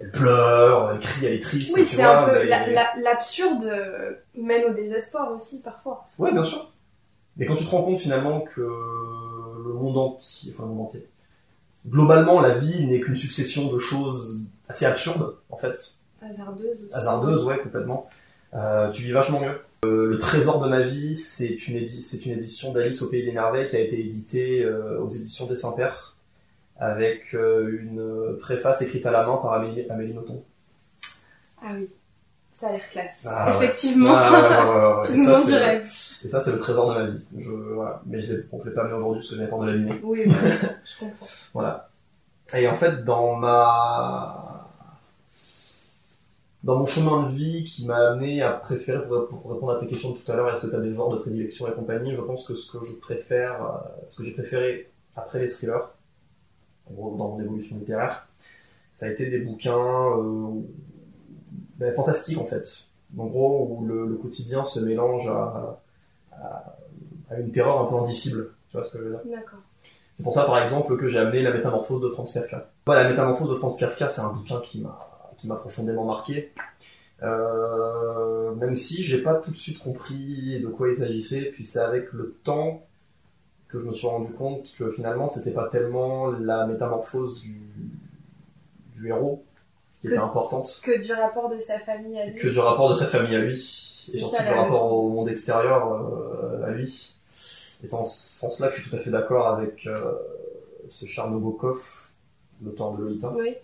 [0.00, 1.74] elle pleure, elle crie, elle est triste.
[1.74, 2.32] Oui, c'est un peu.
[2.40, 6.06] mais- la- la- L'absurde euh, mène au désespoir aussi, parfois.
[6.18, 6.70] Ouais, bien sûr.
[7.38, 11.08] Mais quand tu te rends compte finalement que le monde entier, enfin le monde entier,
[11.88, 15.94] globalement la vie n'est qu'une succession de choses assez absurdes en fait.
[16.20, 16.94] Hasardeuse aussi.
[16.94, 18.10] hasardeuse, ouais, complètement.
[18.54, 19.60] Euh, tu vis vachement mieux.
[19.84, 23.32] Euh, le trésor de ma vie, c'est une, édi- une édition d'Alice au Pays des
[23.32, 26.16] Merveilles qui a été éditée euh, aux éditions des Saint-Pères
[26.80, 30.42] avec euh, une préface écrite à la main par Amélie, Amélie Nothomb.
[31.62, 31.88] Ah oui,
[32.58, 33.26] ça a l'air classe.
[33.28, 33.52] Ah.
[33.54, 35.84] Effectivement, Ah, ouais, ouais, ouais, tu nous du rêve.
[35.84, 37.20] Et ça, c'est le trésor de ma vie.
[37.38, 38.02] Je, voilà.
[38.06, 39.92] Mais je je l'ai pas amené aujourd'hui parce que j'avais peur de l'abîmer.
[40.02, 40.32] Oui, oui,
[40.84, 41.26] je comprends.
[41.54, 41.88] Voilà.
[42.56, 44.47] Et en fait, dans ma
[46.68, 50.10] dans mon chemin de vie qui m'a amené à préférer, pour, répondre à tes questions
[50.10, 52.20] de tout à l'heure, est-ce que tu as des genres de prédilection et compagnie, je
[52.20, 53.78] pense que ce que je préfère, euh,
[54.10, 55.88] ce que j'ai préféré après les thrillers,
[56.90, 58.28] en gros dans mon évolution littéraire,
[58.94, 60.60] ça a été des bouquins euh,
[61.78, 62.68] ben, fantastiques en fait.
[63.16, 65.80] En gros, où le, le quotidien se mélange à,
[66.32, 66.76] à,
[67.30, 68.50] à une terreur un peu indicible.
[68.70, 69.20] Tu vois ce que je veux dire?
[69.24, 69.60] D'accord.
[70.14, 72.68] c'est pour ça, par exemple, que j'ai amené La Métamorphose de Franz Kafka.
[72.86, 75.07] Ouais, La Métamorphose de Franz Kafka, c'est un bouquin qui m'a
[75.38, 76.52] qui m'a profondément marqué.
[77.22, 81.80] Euh, même si j'ai pas tout de suite compris de quoi il s'agissait, puis c'est
[81.80, 82.82] avec le temps
[83.68, 87.60] que je me suis rendu compte que finalement c'était pas tellement la métamorphose du,
[88.96, 89.44] du héros
[90.00, 92.40] qui Que- était importante Que du rapport de sa famille à lui.
[92.40, 93.54] que du rapport de sa famille à lui,
[94.14, 97.14] et surtout ça, du rapport au monde extérieur euh, à lui.
[97.84, 100.12] Et en ce sens-là que je suis tout à fait d'accord avec euh,
[100.88, 102.08] ce Charles Nabokov,
[102.64, 103.54] l'auteur de Lolita, Oui.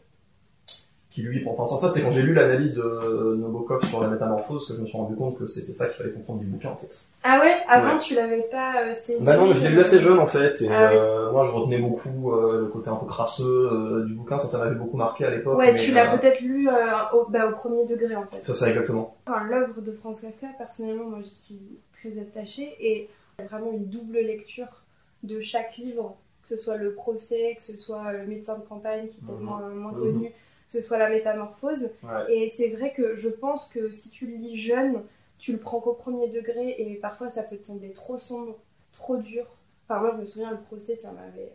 [1.14, 4.74] Qui lui, en fait, c'est quand j'ai lu l'analyse de Nabokov sur la métamorphose que
[4.74, 7.04] je me suis rendu compte que c'était ça qu'il fallait comprendre du bouquin, en fait.
[7.22, 7.54] Ah ouais?
[7.68, 7.98] Avant, Ouais.
[8.00, 9.24] tu l'avais pas euh, saisi.
[9.24, 10.98] Bah non, mais je l'ai lu assez jeune, en fait, et Ah oui.
[11.00, 14.48] euh, moi, je retenais beaucoup euh, le côté un peu crasseux euh, du bouquin, ça,
[14.48, 15.56] ça m'avait beaucoup marqué à l'époque.
[15.56, 18.44] Ouais, mais, tu l'as peut-être lu au, bah, au premier degré en fait.
[18.44, 19.14] Ça, c'est exactement.
[19.28, 21.60] Enfin, l'œuvre de Franz Kafka, personnellement, moi, j'y suis
[21.92, 23.08] très attachée et
[23.48, 24.82] vraiment une double lecture
[25.22, 26.16] de chaque livre,
[26.48, 29.38] que ce soit le procès, que ce soit le médecin de campagne qui est peut-être
[29.38, 29.46] Mhm.
[29.46, 30.00] moins, moins Mhm.
[30.00, 30.34] connu, que
[30.74, 31.90] ce soit la métamorphose.
[32.02, 32.34] Ouais.
[32.36, 35.02] Et c'est vrai que je pense que si tu le lis jeune,
[35.38, 38.56] tu le prends qu'au premier degré et parfois ça peut te sembler trop sombre,
[38.92, 39.46] trop dur.
[39.88, 41.52] Enfin, moi, je me souviens, le procès, ça m'avait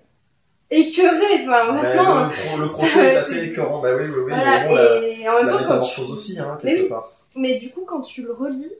[0.69, 2.27] écœuré, enfin, Bah, vraiment.
[2.27, 5.07] le, pro- le procès est assez écœurant, bah oui, oui, oui, voilà, mais bon, la,
[5.07, 6.01] et en même temps, quand tu...
[6.01, 6.89] métamorphose aussi, hein, Mais quelque oui.
[6.89, 7.11] part.
[7.35, 8.73] Mais du coup, quand tu le relis,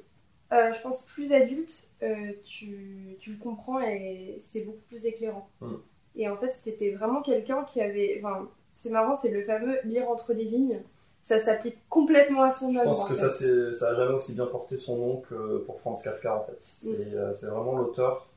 [0.52, 5.47] Euh, je pense plus adulte, euh, tu, tu le comprends et c'est beaucoup plus éclairant.
[5.62, 5.75] Mm.
[6.15, 8.17] Et en fait, c'était vraiment quelqu'un qui avait.
[8.17, 8.49] Enfin,
[8.81, 10.79] c'est marrant, c'est le fameux lire entre les lignes.
[11.23, 12.89] Ça s'applique complètement à son Je œuvre.
[12.91, 16.01] pense en que ça, ça a jamais aussi bien porté son nom que pour Franz
[16.03, 16.57] Kafka en fait.
[16.59, 18.27] C'est, euh, c'est vraiment l'auteur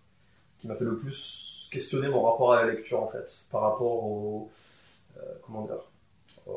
[0.60, 4.04] qui m'a fait le plus questionner mon rapport à la lecture en fait, par rapport
[4.04, 4.50] au
[5.16, 5.80] euh, comment dire,
[6.46, 6.50] au,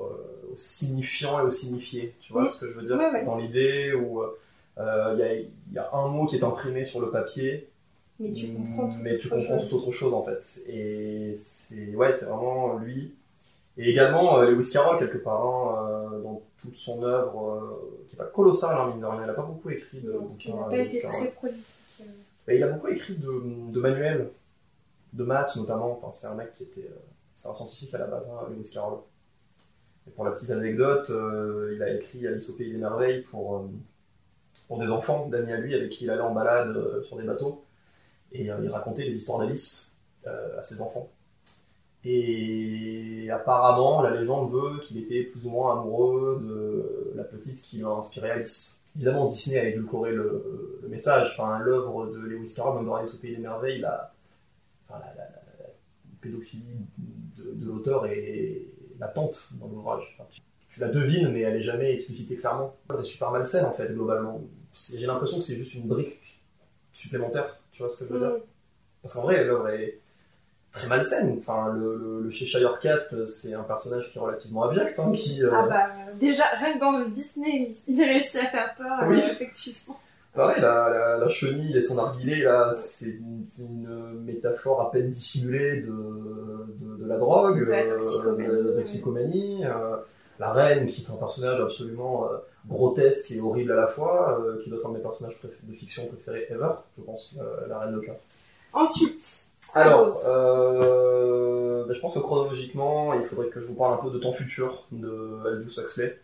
[0.54, 2.14] au signifiant et au signifié.
[2.20, 2.48] Tu vois Mm.
[2.50, 2.98] ce que je veux dire.
[3.26, 6.86] Dans l'idée où euh, il y, a, il y a un mot qui est imprimé
[6.86, 7.70] sur le papier,
[8.20, 9.70] Mais tu comprends tout mais autre tu comprends chose.
[9.70, 10.64] toute autre chose en fait.
[10.68, 13.14] Et c'est ouais, c'est vraiment lui.
[13.78, 18.16] Et également euh, Lewis Carroll quelque part hein, euh, dans toute son œuvre, euh, qui
[18.16, 19.24] est pas colossale hein, mine de rien.
[19.24, 20.56] Il a pas beaucoup écrit de il bouquins.
[20.56, 21.20] n'a pas Lewis été Carroll.
[21.20, 21.82] très prolifique.
[22.48, 24.30] Et il a beaucoup écrit de, de manuels,
[25.14, 26.00] de maths notamment.
[26.02, 26.90] Enfin, c'est un mec qui était,
[27.36, 29.00] c'est un scientifique à la base, hein, Lewis Carroll.
[30.08, 33.58] Et pour la petite anecdote, euh, il a écrit Alice au pays des merveilles pour,
[33.58, 33.62] euh,
[34.68, 37.24] pour des enfants d'amis à lui avec qui il allait en balade euh, sur des
[37.24, 37.64] bateaux.
[38.32, 39.94] Et il racontait les histoires d'Alice
[40.26, 41.08] à ses enfants.
[42.06, 47.78] Et apparemment, la légende veut qu'il était plus ou moins amoureux de la petite qui
[47.78, 48.84] lui a inspiré Alice.
[48.96, 51.32] Évidemment, Disney a édulcoré le, le message.
[51.38, 54.14] Enfin, l'œuvre de Lewis Carroll, même dans Alice au pays des merveilles, la,
[54.88, 55.66] enfin, la, la- la- la
[56.22, 56.64] pédophilie
[57.38, 58.62] de, de l'auteur est
[59.00, 60.16] latente dans l'ouvrage.
[60.18, 62.76] Enfin, tu, tu la devines, mais elle est jamais explicitée clairement.
[62.90, 64.42] Elle est super malsaine en fait, globalement.
[64.74, 66.20] C'est- J'ai l'impression que c'est juste une brique
[66.94, 67.58] supplémentaire.
[67.72, 68.30] Tu vois ce que je veux dire?
[68.38, 68.42] Mm.
[69.02, 70.00] parce qu'en vrai, l'œuvre est
[70.76, 71.38] très malsaine.
[71.40, 75.44] Enfin, le, le, le Cheshire Cat, c'est un personnage qui est relativement abject, hein, qui...
[75.44, 75.88] euh, Ah bah,
[76.20, 79.18] déjà, rien que dans le Disney, il, a réussi à faire peur, Oui.
[79.18, 79.98] euh, effectivement.
[80.34, 85.10] Pareil, la, la, la chenille et son narguilé, là, c'est une, une métaphore à peine
[85.10, 89.96] dissimulée de, de, de la drogue, De la euh, toxicomanie, de la toxicomanie, euh,
[90.40, 92.36] la reine, qui est un personnage absolument euh,
[92.68, 95.74] grotesque et horrible à la fois, euh, qui doit être un de mes personnages de
[95.74, 98.16] fiction préférés ever, je pense, euh, la reine de cœur.
[98.74, 99.45] Ensuite,
[99.76, 104.10] Alors, euh, ben, je pense que chronologiquement, il faudrait que je vous parle un peu
[104.10, 106.20] de Temps Futur de Aldous Huxley.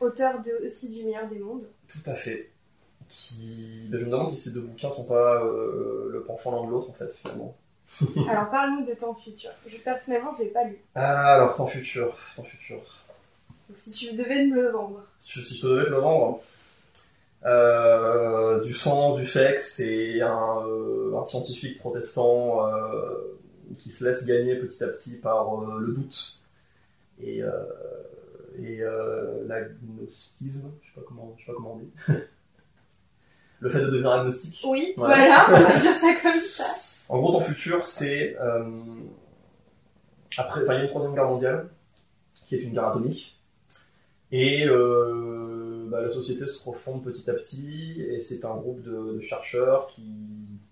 [0.00, 1.68] auteur de, aussi du meilleur des mondes.
[1.88, 2.50] Tout à fait.
[3.08, 3.88] Qui...
[3.90, 6.72] ben, je me demande si ces deux bouquins sont pas euh, le penchant l'un de
[6.72, 7.56] l'autre, en fait, finalement.
[8.28, 9.50] Alors, parle-nous de Temps Futur.
[9.66, 10.78] Je, personnellement, je l'ai pas lu.
[10.94, 12.78] Ah, alors, Temps Futur, Temps Futur.
[13.68, 15.04] Donc, si tu devais me le vendre.
[15.20, 16.40] Si si je te devais te le vendre,
[17.44, 23.38] euh, du sang, du sexe, et un, euh, un scientifique protestant euh,
[23.78, 26.40] qui se laisse gagner petit à petit par le doute
[27.22, 27.42] et,
[28.62, 28.80] et
[29.46, 31.90] l'agnosticisme, je sais pas comment, je sais pas comment on dit.
[33.60, 34.60] le fait de devenir agnostique.
[34.66, 35.44] Oui, Voilà.
[35.48, 36.64] voilà, on va dire ça comme ça.
[37.10, 38.64] En gros, Temps Futur, c'est euh,
[40.38, 41.68] après, il y a une troisième guerre mondiale,
[42.46, 43.38] qui est une guerre atomique,
[44.32, 49.20] et euh, bah, la société se refonde petit à petit, et c'est un groupe de,
[49.20, 50.04] chercheurs qui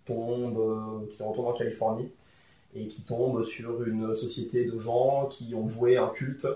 [0.06, 2.08] tombent, euh, qui retournent en Californie,
[2.74, 6.46] et qui tombent sur une société de gens qui ont voué un culte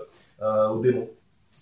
[0.41, 1.09] euh, aux démons,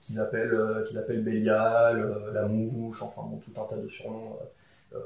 [0.03, 4.37] qu'ils appellent, euh, qu'ils appellent Bélial, la mouche, enfin bon, tout un tas de surnoms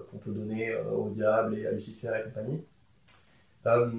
[0.09, 2.59] qu'on peut donner au diable et à Lucifer et compagnie.
[3.67, 3.89] Euh,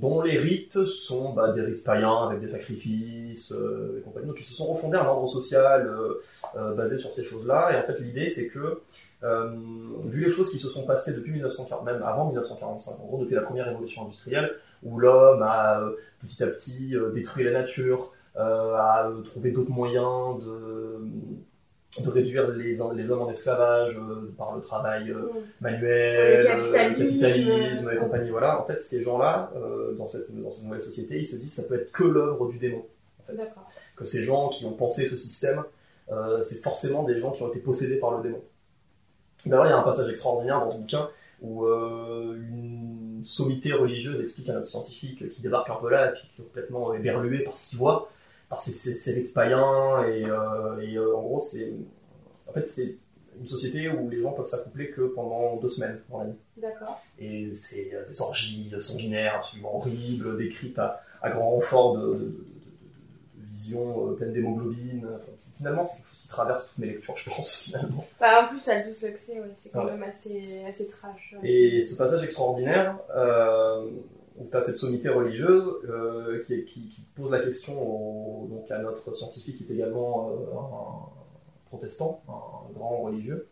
[0.00, 4.26] dont les rites sont bah, des rites païens avec des sacrifices euh, et compagnie.
[4.26, 6.22] Donc ils se sont refondés un ordre social euh,
[6.56, 7.72] euh, basé sur ces choses-là.
[7.72, 8.80] Et en fait l'idée c'est que,
[9.22, 9.50] euh,
[10.06, 13.34] vu les choses qui se sont passées depuis 1940, même avant 1945, en gros depuis
[13.34, 15.82] la première révolution industrielle, où l'homme a
[16.22, 20.98] petit à petit détruit la nature, a trouvé d'autres moyens de,
[21.98, 25.28] de réduire les, les hommes en esclavage euh, par le travail euh,
[25.60, 27.20] manuel, Le euh, capitalisme.
[27.20, 28.30] capitalisme et compagnie.
[28.30, 31.56] Voilà, en fait, ces gens-là, euh, dans, cette, dans cette nouvelle société, ils se disent
[31.56, 32.84] que ça peut être que l'œuvre du démon.
[33.20, 33.52] En fait.
[33.96, 35.62] Que ces gens qui ont pensé ce système,
[36.42, 38.42] c'est forcément des gens qui ont été possédés par le démon.
[39.46, 41.08] D'ailleurs, il y a un passage extraordinaire dans ce bouquin
[41.42, 46.26] où une sommité religieuse explique à notre scientifique qui débarque un peu là et qui
[46.26, 48.10] est complètement éberlué par ce qu'il voit,
[48.50, 51.72] par ces, ces, ces rites païens et, euh, et euh, en gros c'est
[52.48, 52.96] en fait c'est
[53.40, 56.34] une société où les gens peuvent s'accoupler que pendant deux semaines dans l'année.
[56.58, 57.00] D'accord.
[57.18, 62.14] Et c'est euh, des orgies sanguinaires absolument horribles, décrites à, à grand renfort de, de,
[62.18, 65.06] de, visions pleines d'hémoglobine.
[65.14, 68.04] Enfin, finalement, c'est quelque chose qui traverse toutes mes lectures, je pense, finalement.
[68.20, 69.92] Bah, en plus, Aldous Huxley, ouais, c'est quand Ouais.
[69.92, 71.34] même assez, assez trash.
[71.42, 71.48] ouais.
[71.50, 73.86] Et ce passage extraordinaire, euh,
[74.40, 78.70] où tu as cette sommité religieuse euh, qui, qui, qui pose la question au- donc
[78.70, 83.46] à notre scientifique qui est également euh, un protestant, un grand religieux,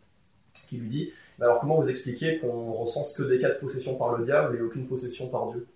[0.54, 4.16] qui lui dit alors comment vous expliquez qu'on recense que des cas de possession par
[4.16, 5.66] le diable et aucune possession par Dieu?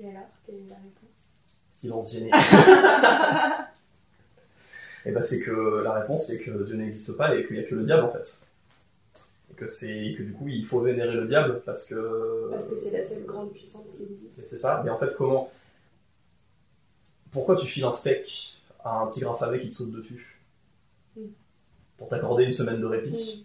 [0.00, 1.32] Et alors, quelle est la réponse?
[1.70, 2.30] Silence gêné.
[5.06, 7.68] Et ben c'est que la réponse c'est que Dieu n'existe pas et qu'il n'y a
[7.68, 8.42] que le diable en fait.
[9.58, 12.92] Que c'est que du coup il faut vénérer le diable parce que Parce que c'est
[12.92, 14.46] la seule grande puissance qui existe.
[14.46, 14.82] c'est ça.
[14.84, 15.50] Mais en fait comment
[17.32, 20.34] Pourquoi tu files un steak à un tigre affamé qui te saute dessus
[21.16, 21.22] Mm.
[21.96, 23.10] Pour t'accorder une semaine de répit.
[23.10, 23.44] Mm.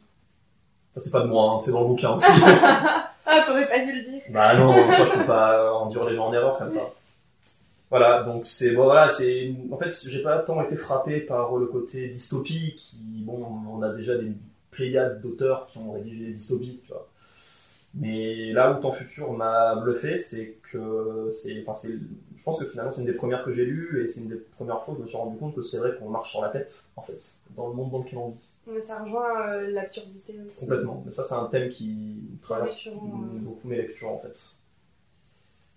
[0.96, 2.28] Ça c'est pas de moi, hein, c'est dans le bouquin aussi.
[3.26, 4.22] Ah, t'aurais pas dû le dire.
[4.32, 6.92] Bah non, moi je peux pas endurer les gens en erreur comme ça.
[7.90, 11.68] Voilà, donc c'est bon voilà, c'est en fait j'ai pas tant été frappé par le
[11.68, 14.34] côté dystopie qui bon, on a déjà des
[14.74, 17.08] pléiades d'auteurs qui ont rédigé des dystopies, tu vois.
[17.96, 21.94] Mais là où Temps Futur m'a bluffé, c'est que c'est enfin c'est
[22.36, 24.36] je pense que finalement c'est une des premières que j'ai lues et c'est une des
[24.36, 26.50] premières fois que je me suis rendu compte que c'est vrai qu'on marche sur la
[26.50, 30.36] tête en fait dans le monde dans lequel on vit Mais Ça rejoint euh, l'absurdité
[30.48, 30.60] aussi.
[30.62, 31.04] complètement.
[31.06, 33.40] Mais ça c'est un thème qui traverse Mm, euh.
[33.42, 34.56] beaucoup mes lectures en fait.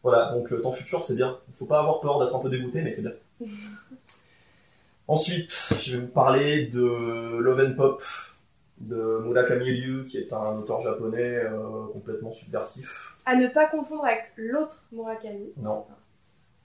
[0.03, 1.39] Voilà, donc euh, temps futur c'est bien.
[1.49, 3.13] Il faut pas avoir peur d'être un peu dégoûté, mais c'est bien.
[5.09, 6.81] Ensuite, je vais vous parler de
[7.39, 8.03] Love and Pop
[8.79, 13.17] de Murakami Ryu, qui est un auteur japonais euh, complètement subversif.
[13.25, 15.87] À ne pas confondre avec l'autre Murakami, Non,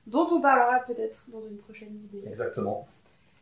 [0.08, 2.22] dont on parlera peut-être dans une prochaine vidéo.
[2.28, 2.88] exactement.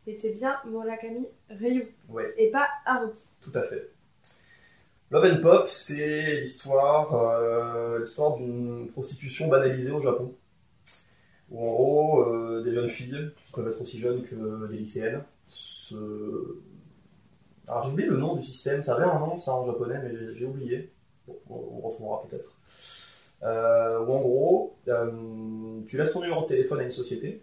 [0.06, 3.20] Et c'est bien Murakami Ryu, Ouais, et pas Haruki.
[3.42, 3.90] tout à fait.
[5.10, 10.32] Love and Pop, c'est l'histoire euh, l'histoire d'une prostitution banalisée au Japon.
[11.50, 15.24] Où en gros, euh, des jeunes filles, qui peuvent être aussi jeunes que des lycéennes,
[15.50, 15.96] se...
[17.70, 20.34] Alors j'ai oublié le nom du système, ça avait un nom ça en japonais, mais
[20.34, 20.90] j'ai- oublié.
[21.26, 22.50] Bon, on, retrouvera peut-être.
[23.44, 27.42] Euh, où en gros, euh, tu laisses ton numéro de téléphone à une société,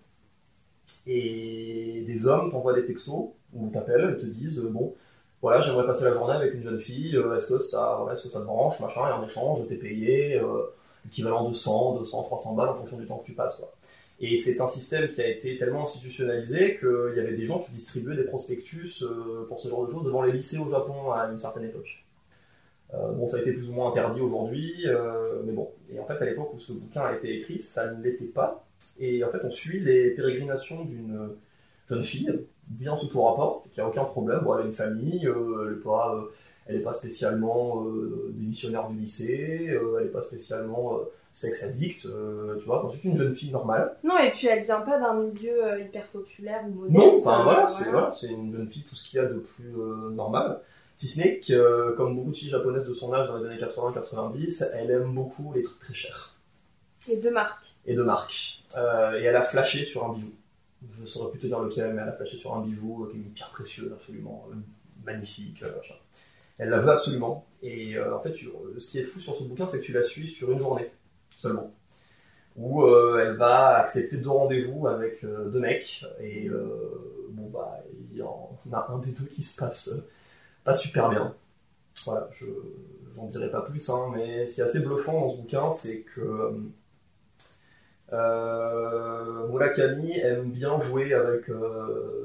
[1.06, 4.94] et des hommes t'envoient des textos, ou t'appellent et te disent, euh, bon,
[5.42, 8.40] voilà, j'aimerais passer la journée avec une jeune fille, euh, est-ce que ça, que ça
[8.40, 10.42] te branche, machin, et en échange, t'ai payé
[11.06, 13.72] l'équivalent de 100, 200, 300 balles en fonction du temps que tu passes, quoi.
[14.20, 17.72] Et c'est un système qui a été tellement institutionnalisé qu'il y avait des gens qui
[17.72, 21.30] distribuaient des prospectus euh, pour ce genre de choses devant les lycées au Japon à
[21.32, 22.04] une certaine époque.
[22.96, 25.70] Euh, bon, ça a été plus ou moins interdit aujourd'hui, euh, mais bon.
[25.94, 28.66] Et en fait, à l'époque où ce bouquin a été écrit, ça ne l'était pas.
[29.00, 31.36] Et en fait, on suit les pérégrinations d'une
[31.88, 32.32] jeune fille,
[32.70, 34.40] bien sous tout rapport, qui a aucun problème.
[34.44, 36.26] Bon, elle a une famille, elle n'est pas,
[36.66, 37.86] elle est pas spécialement
[38.32, 41.00] démissionnaire du lycée, elle n'est pas spécialement
[41.38, 42.84] sexe addict, euh, tu vois.
[42.84, 43.95] Enfin, c'est une jeune fille normale.
[44.04, 46.95] Non, et puis elle vient pas d'un milieu euh, hyper populaire ou modeste.
[46.97, 49.28] Non, enfin euh, voilà, c'est voilà, c'est une jeune fille, tout ce qu'il y a
[49.28, 50.60] de plus euh, normal.
[50.95, 53.60] Si ce n'est que, comme beaucoup de filles japonaises de son âge dans les années
[53.62, 56.34] 80-90, elle aime beaucoup les trucs très chers
[57.08, 57.65] Et deux marques.
[57.86, 58.63] et de marque.
[58.76, 60.34] Et elle a flashé sur un bijou.
[60.95, 63.17] Je ne saurais plus te dire lequel, mais elle a flashé sur un bijou qui
[63.17, 64.47] est une pierre précieuse, absolument
[65.06, 65.62] magnifique.
[65.62, 65.93] machin.
[66.58, 67.45] Elle la veut absolument.
[67.62, 69.93] Et euh, en fait, tu- ce qui est fou sur ce bouquin, c'est que tu
[69.93, 70.89] la suis sur une journée
[71.38, 71.71] seulement.
[72.58, 76.04] Où euh, elle va accepter deux rendez-vous avec euh, deux mecs.
[76.19, 77.80] Et euh, bon, bah,
[78.12, 79.91] il y en a un des deux qui se passe
[80.63, 81.34] pas super bien.
[82.06, 82.45] Voilà, je
[83.15, 86.02] j'en dirai pas plus, hein, mais ce qui est assez bluffant dans ce bouquin, c'est
[86.02, 86.54] que
[88.13, 91.50] euh, Murakami aime bien jouer avec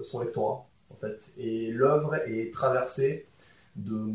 [0.05, 1.33] son lectorat, en fait.
[1.39, 3.27] Et l'œuvre est traversée
[3.77, 4.13] de,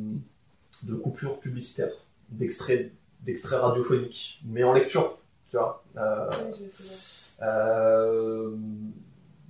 [0.84, 5.18] de coupures publicitaires, d'extraits d'extraits radiophoniques, mais en lecture,
[5.50, 5.84] tu vois.
[5.98, 8.52] Euh, Oui, je euh,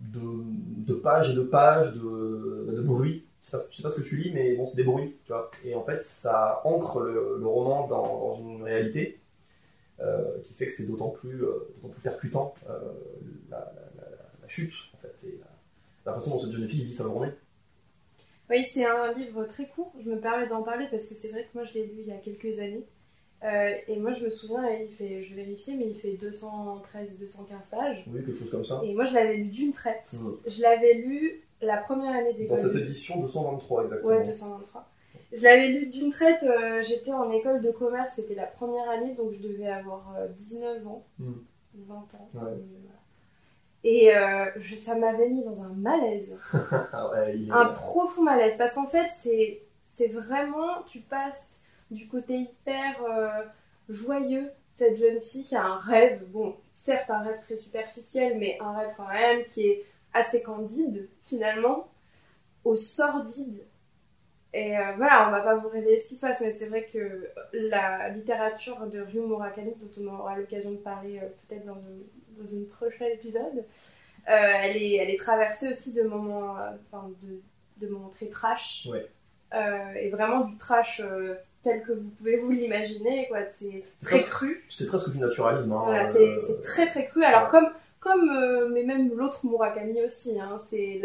[0.01, 0.19] de,
[0.88, 3.23] de pages et de pages de, de bruits.
[3.41, 5.15] Je sais, pas, je sais pas ce que tu lis, mais bon, c'est des bruits,
[5.25, 5.51] tu vois.
[5.63, 9.19] Et en fait, ça ancre le, le roman dans, dans une réalité
[10.01, 11.39] euh, qui fait que c'est d'autant plus,
[11.82, 12.75] plus percutant la,
[13.58, 13.62] la-
[13.97, 15.39] la- la chute, en fait, et
[16.06, 17.32] la façon dont cette jeune fille vit sa journée.
[18.49, 19.93] Oui, c'est un livre très court.
[20.03, 22.08] Je me permets d'en parler parce que c'est vrai que moi je l'ai lu il
[22.08, 22.86] y a quelques années.
[23.43, 28.04] Euh, et moi je me souviens, il fait, je vérifiais, mais il fait 213-215 pages.
[28.12, 28.82] Oui, quelque chose comme ça.
[28.84, 30.12] Et moi je l'avais lu d'une traite.
[30.13, 30.30] Mm.
[30.47, 32.62] Je l'avais lu la première année Dans d'école.
[32.62, 34.10] cette de- édition 223, exactement.
[34.12, 34.89] Ouais, 223.
[35.34, 39.13] Je l'avais lu d'une traite, euh, j'étais en école de commerce, c'était la première année,
[39.13, 41.32] donc je devais avoir euh, 19 ans, Mm.
[41.76, 42.30] ou 20 ans.
[42.34, 42.54] Ouais.
[43.84, 46.36] Et euh, je- ça m'avait mis dans un malaise,
[46.91, 49.10] Ah ouais, il est- un profond malaise, parce qu'en fait,
[49.84, 53.43] c'est vraiment, tu passes du côté hyper euh,
[53.89, 58.58] joyeux, cette jeune fille qui a un rêve, bon, certes un rêve très superficiel, mais
[58.62, 61.88] un rêve quand même qui est assez candide, finalement,
[62.63, 63.63] au sordide.
[64.54, 66.86] Et euh, voilà, on va pas vous révéler ce qui se passe, mais c'est vrai
[66.91, 71.76] que la littérature de Ryu Murakami, dont on aura l'occasion de parler euh, peut-être dans
[71.76, 73.65] un, dans un prochain épisode,
[74.30, 76.56] euh, elle, est, elle est traversée aussi de moments,
[76.91, 77.41] enfin, de,
[77.86, 78.88] de moments très trash.
[78.91, 79.08] Ouais.
[80.02, 81.02] Et vraiment du trash
[81.63, 83.39] tel que vous pouvez vous l'imaginer, quoi.
[83.50, 84.63] C'est très cru.
[84.70, 85.72] C'est presque du naturalisme.
[85.72, 87.24] Hein, Voilà, euh, c'est très très cru.
[87.24, 87.67] Alors comme
[88.00, 91.02] Comme, euh, mais même l'autre Murakami aussi, hein, c'est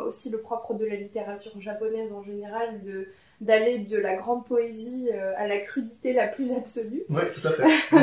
[0.00, 3.08] aussi le propre de la littérature japonaise en général, de
[3.40, 7.04] d'aller de la grande poésie euh, à la crudité la plus absolue.
[7.08, 7.62] Ouais, tout à fait.
[7.64, 8.02] Ouais.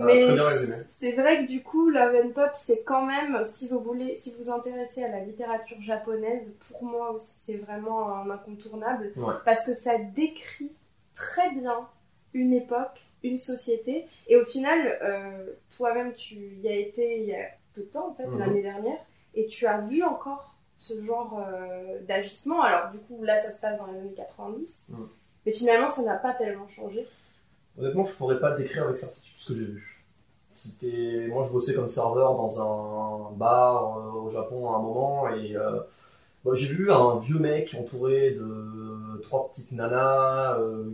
[0.00, 0.26] Ah, Mais
[0.90, 4.32] c'est vrai que du coup, Love and Pop, c'est quand même, si vous voulez, si
[4.32, 9.12] vous vous intéressez à la littérature japonaise, pour moi aussi, c'est vraiment un incontournable.
[9.16, 9.34] Ouais.
[9.44, 10.72] Parce que ça décrit
[11.14, 11.88] très bien
[12.34, 14.06] une époque, une société.
[14.28, 18.10] Et au final, euh, toi-même, tu y as été il y a peu de temps,
[18.10, 18.38] en fait, Mhm.
[18.38, 18.98] l'année dernière,
[19.34, 22.62] et tu as vu encore ce genre euh, d'agissement.
[22.62, 24.88] Alors, du coup, là, ça se passe dans les années 90.
[24.90, 25.08] Mhm.
[25.46, 27.06] Mais finalement, ça n'a pas tellement changé.
[27.78, 30.04] Honnêtement, je pourrais pas décrire avec certitude ce que j'ai vu.
[30.54, 35.28] C'était, moi, je bossais comme serveur dans un bar euh, au Japon à un moment
[35.34, 35.56] et
[36.44, 40.90] bah, j'ai vu un vieux mec entouré de trois petites nanas euh,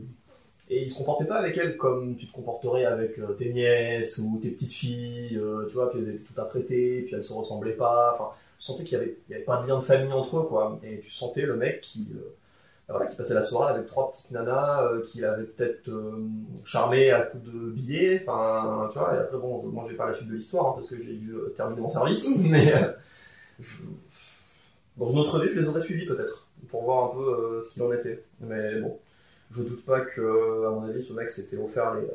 [0.71, 4.19] et il se comportait pas avec elles comme tu te comporterais avec euh, tes nièces
[4.19, 7.73] ou tes petites filles, euh, tu vois, qu'elles étaient toutes apprêtées, puis elles se ressemblaient
[7.73, 8.15] pas.
[8.15, 10.39] Enfin, tu sentais qu'il y avait, il y avait pas de lien de famille entre
[10.39, 10.79] eux, quoi.
[10.85, 12.35] Et tu sentais le mec qui, euh,
[12.87, 15.91] voilà, qui passait la soirée avec trois petites nanas euh, qu'il avait peut-être
[16.67, 18.23] charmé à coups de billets.
[18.27, 20.89] Enfin, tu vois, et après, bon, moi j'ai pas la suite de l'histoire hein, parce
[20.89, 22.75] que j'ai dû terminer mon service, mais
[24.99, 27.23] dans une autre vie, je les aurais suivis peut-être pour voir un peu
[27.59, 28.23] euh, ce qu'il en était.
[28.41, 28.99] Mais bon,
[29.53, 32.11] je doute pas que, à mon avis, ce mec s'était offert les, euh,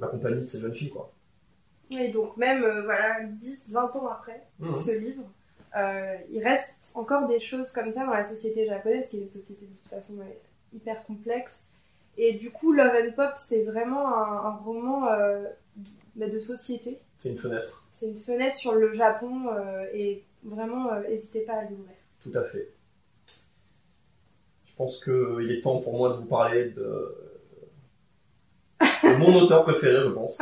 [0.00, 1.10] la compagnie de ces jeunes filles, quoi.
[1.90, 4.76] Et donc, même, euh, voilà, 10, 20 ans après, Mhm.
[4.76, 5.22] ce livre,
[5.76, 9.30] euh, il reste encore des choses comme ça dans la société japonaise, qui est une
[9.30, 10.24] société de toute façon euh,
[10.74, 11.62] hyper complexe.
[12.18, 15.44] Et du coup, Love and Pop, c'est vraiment un, un roman euh,
[16.16, 16.98] de, de société.
[17.18, 21.54] C'est une fenêtre, C'est une fenêtre sur le Japon euh, et vraiment, euh, n'hésitez pas
[21.54, 21.95] à l'ouvrir.
[22.26, 22.72] Tout à fait.
[24.66, 27.14] Je pense qu'il est temps pour moi de vous parler de,
[28.80, 30.38] de mon auteur préféré, je pense.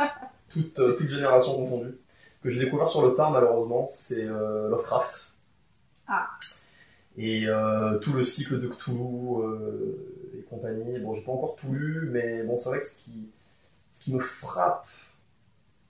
[0.49, 1.97] Toute, euh, toute génération confondue.
[2.41, 5.33] Que j'ai découvert sur le tard, malheureusement, c'est euh, Lovecraft.
[6.07, 6.29] Ah.
[7.17, 10.99] Et euh, tout le cycle de Cthulhu euh, et compagnie.
[10.99, 13.29] Bon, j'ai pas encore tout lu, mais bon, c'est vrai que ce qui,
[13.93, 14.87] ce qui me frappe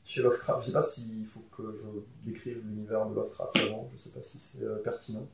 [0.06, 4.04] chez Lovecraft, je sais pas s'il faut que je décrive l'univers de Lovecraft avant, je
[4.04, 5.28] sais pas si c'est euh, pertinent.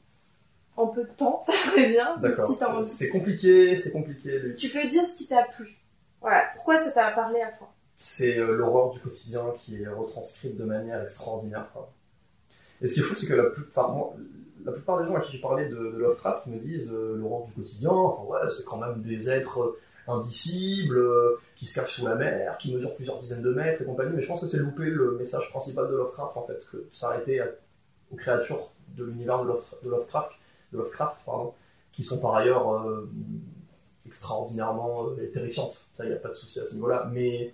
[0.77, 2.47] En peu de temps, ça serait bien, D'accord.
[2.85, 2.95] si.
[2.95, 4.55] C'est compliqué, c'est compliqué.
[4.57, 5.69] Tu peux dire ce qui t'a plu.
[6.21, 7.71] Voilà, pourquoi ça t'a parlé à toi?
[7.97, 11.69] C'est euh, l'horreur du quotidien qui est retranscrite de manière extraordinaire.
[11.73, 11.91] Quoi.
[12.81, 14.13] Et ce qui est fou, c'est que la plupart, moi,
[14.65, 17.45] la plupart des gens à qui j'ai parlé de, de Lovecraft me disent euh, l'horreur
[17.45, 21.95] du quotidien, enfin, ouais, c'est quand même des êtres euh, indicibles, euh, qui se cachent
[21.99, 24.15] sous la mer, qui mesurent plusieurs dizaines de mètres et compagnie.
[24.15, 27.41] Mais je pense que c'est louper le message principal de Lovecraft, en fait, que s'arrêter
[28.11, 30.31] aux créatures de l'univers de, Love- de Lovecraft,
[30.71, 31.53] Lovecraft pardon,
[31.91, 33.09] qui sont par ailleurs euh,
[34.05, 35.89] extraordinairement euh, terrifiantes.
[35.95, 37.09] Ça, il n'y a pas de souci à ce niveau-là.
[37.11, 37.53] Mais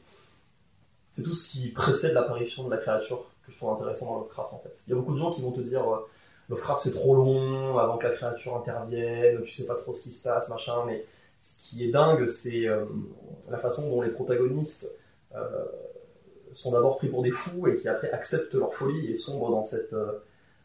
[1.11, 4.53] c'est tout ce qui précède l'apparition de la créature que je trouve intéressant dans Lovecraft
[4.53, 4.73] en fait.
[4.87, 6.07] Il y a beaucoup de gens qui vont te dire euh,
[6.49, 10.13] Lovecraft c'est trop long avant que la créature intervienne, tu sais pas trop ce qui
[10.13, 11.05] se passe, machin, mais
[11.39, 12.65] ce qui est dingue c'est
[13.49, 14.89] la façon dont les protagonistes
[16.53, 19.65] sont d'abord pris pour des fous et qui après acceptent leur folie et sombrent dans
[19.65, 19.93] cette,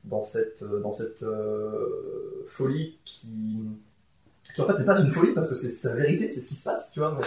[0.05, 3.59] dans cette, euh, dans cette euh, folie qui,
[4.55, 6.55] qui en fait n'est pas une folie parce que c'est la vérité, c'est ce qui
[6.57, 7.25] se passe, tu vois, mais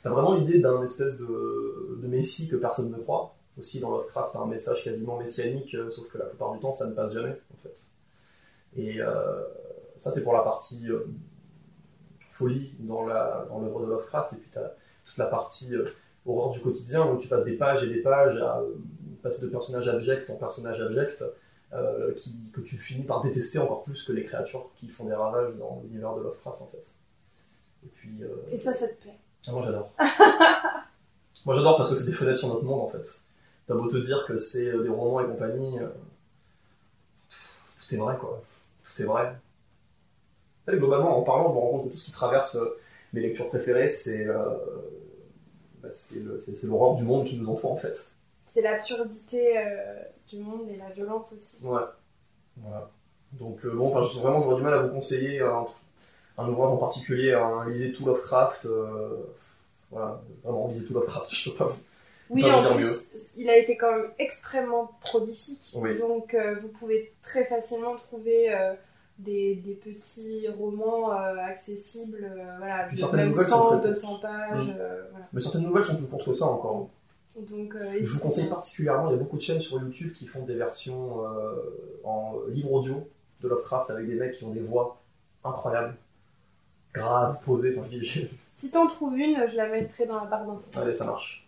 [0.00, 3.34] T'as vraiment l'idée d'un espèce de, de messie que personne ne croit.
[3.58, 6.72] Aussi dans Lovecraft, t'as un message quasiment messianique, euh, sauf que la plupart du temps,
[6.72, 8.80] ça ne passe jamais, en fait.
[8.80, 9.00] Et
[10.00, 10.86] ça, c'est pour la partie
[12.30, 14.34] folie dans la dans l'œuvre de Lovecraft.
[14.34, 14.70] Et puis t'as
[15.04, 15.74] toute la partie
[16.24, 18.62] horreur du quotidien, où tu passes des pages et des pages à
[19.22, 21.24] passer de personnage abject en personnage abject,
[21.74, 25.14] euh, qui, que tu finis par détester encore plus que les créatures qui font des
[25.14, 26.84] ravages dans l'univers de Lovecraft, en fait.
[27.84, 28.22] Et puis...
[28.22, 29.94] euh, Et ça, ça te plaît ah, moi j'adore.
[31.46, 33.22] moi j'adore parce que c'est des fenêtres sur notre monde en fait.
[33.66, 35.88] T'as beau te dire que c'est euh, des romans et compagnie, euh,
[37.30, 38.42] tout est vrai quoi.
[38.84, 39.34] Tout est vrai.
[40.70, 42.58] Et globalement, en parlant, je me rends compte que tout ce qui traverse
[43.14, 44.26] mes lectures préférées, c'est
[45.82, 45.88] bah,
[46.64, 48.12] l'horreur du monde qui nous entoure en fait.
[48.50, 49.94] C'est l'absurdité euh,
[50.28, 51.64] du monde et la violence aussi.
[51.64, 51.80] Ouais.
[52.56, 52.90] Voilà.
[53.32, 55.66] Donc euh, bon, enfin vraiment j'aurais du mal à vous conseiller un,
[56.38, 58.64] un ouvrage en particulier, hein, lisez tout Lovecraft.
[58.66, 59.16] euh,
[59.90, 61.78] voilà, vraiment lisez tout Lovecraft, je peux pas vous
[62.30, 65.74] Oui, Pas en vous dire plus, il a été quand même extrêmement prolifique.
[65.76, 65.94] Oui.
[65.96, 68.74] Donc, euh, vous pouvez très facilement trouver euh,
[69.18, 73.78] des, des petits romans euh, accessibles, euh, voilà, Puis de certaines même nouvelles sont 100,
[73.80, 74.66] très 200 pages.
[74.68, 74.74] Mm.
[74.78, 75.26] euh, voilà.
[75.32, 76.88] Mais certaines nouvelles sont plus courtes que ça encore.
[77.48, 78.56] Donc, euh, Je vous conseille pas.
[78.56, 81.54] particulièrement, il y a beaucoup de chaînes sur YouTube qui font des versions euh,
[82.04, 83.08] en livre audio
[83.42, 85.00] de Lovecraft avec des mecs qui ont des voix
[85.44, 85.94] incroyables,
[86.92, 87.76] graves, posées.
[87.78, 90.80] Enfin, je dis, Si t'en trouves une, je la mettrai dans la barre d'infos.
[90.80, 91.46] allez, ça marche.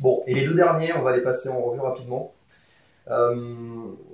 [0.00, 2.32] Bon, et les deux derniers, on va les passer en revue rapidement.
[3.10, 3.34] Euh,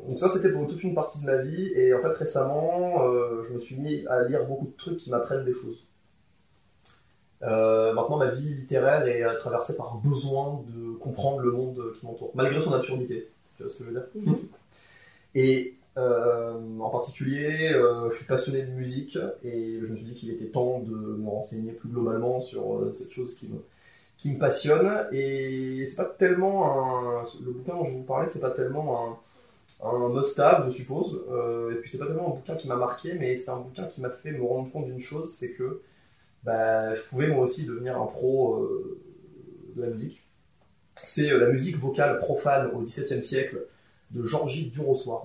[0.09, 3.45] donc ça c'était pour toute une partie de ma vie et en fait récemment euh,
[3.47, 5.85] je me suis mis à lire beaucoup de trucs qui m'apprennent des choses.
[7.43, 11.83] Euh, maintenant ma vie littéraire est euh, traversée par un besoin de comprendre le monde
[11.99, 13.29] qui m'entoure, malgré son absurdité.
[13.57, 14.37] Tu vois ce que je veux dire Mhm.
[15.35, 20.15] Et euh, en particulier, euh, je suis passionné de musique et je me suis dit
[20.15, 23.63] qu'il était temps de me renseigner plus globalement sur cette chose qui me,
[24.19, 25.07] qui me passionne.
[25.13, 27.25] Et c'est pas tellement un.
[27.45, 29.19] Le bouquin dont je vous parlais, c'est pas tellement
[29.83, 31.25] un, un must-have, je suppose.
[31.73, 34.01] Et puis c'est pas tellement un bouquin qui m'a marqué, mais c'est un bouquin qui
[34.01, 35.81] m'a fait me rendre compte d'une chose c'est que
[36.45, 39.01] bah, je pouvais moi aussi devenir un pro euh,
[39.77, 40.23] de la musique.
[40.97, 43.67] C'est euh, la musique vocale profane au XVIIe siècle
[44.11, 45.25] de Georgie Durossoir.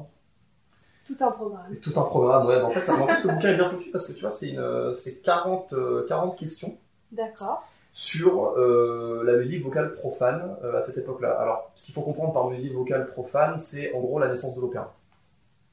[1.06, 1.74] Tout un programme.
[1.74, 2.62] Et tout un programme, ouais.
[2.62, 4.50] En fait, ça, en fait, le bouquin est bien foutu parce que tu vois, c'est
[4.50, 6.76] une, euh, c'est 40, euh, 40 questions
[7.12, 7.64] D'accord.
[7.94, 11.32] sur euh, la musique vocale profane euh, à cette époque-là.
[11.40, 14.62] Alors, ce qu'il faut comprendre par musique vocale profane, c'est en gros la naissance de
[14.62, 14.96] l'opéra,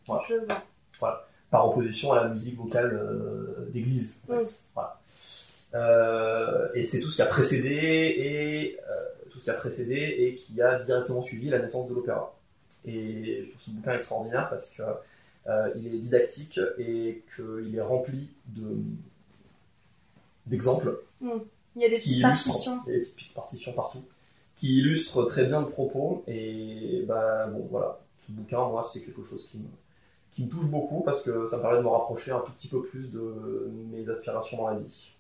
[0.07, 0.23] Voilà.
[0.29, 0.35] Je
[1.01, 1.27] vois.
[1.51, 4.21] par opposition à la musique vocale euh, d'église.
[4.25, 4.41] en fait.
[4.43, 4.49] Oui.
[4.75, 4.99] Voilà.
[5.75, 9.95] Euh, et c'est tout ce qui a précédé et euh, tout ce qui a précédé
[9.95, 12.35] et qui a directement suivi la naissance de l'opéra.
[12.85, 14.83] Et je trouve ce bouquin extraordinaire parce que
[15.49, 18.77] euh, il est didactique et qu'il est rempli de
[20.47, 21.31] d'exemples Il
[21.77, 22.81] y a des petites partitions.
[22.87, 24.03] il y a des petites partitions partout,
[24.57, 26.25] qui illustrent très bien le propos.
[26.27, 29.69] Et bah bon, voilà, ce bouquin, moi, c'est quelque chose qui me,
[30.35, 32.69] qui me touche beaucoup parce que ça me permet de me rapprocher un tout petit
[32.69, 35.13] peu plus de mes aspirations dans la vie.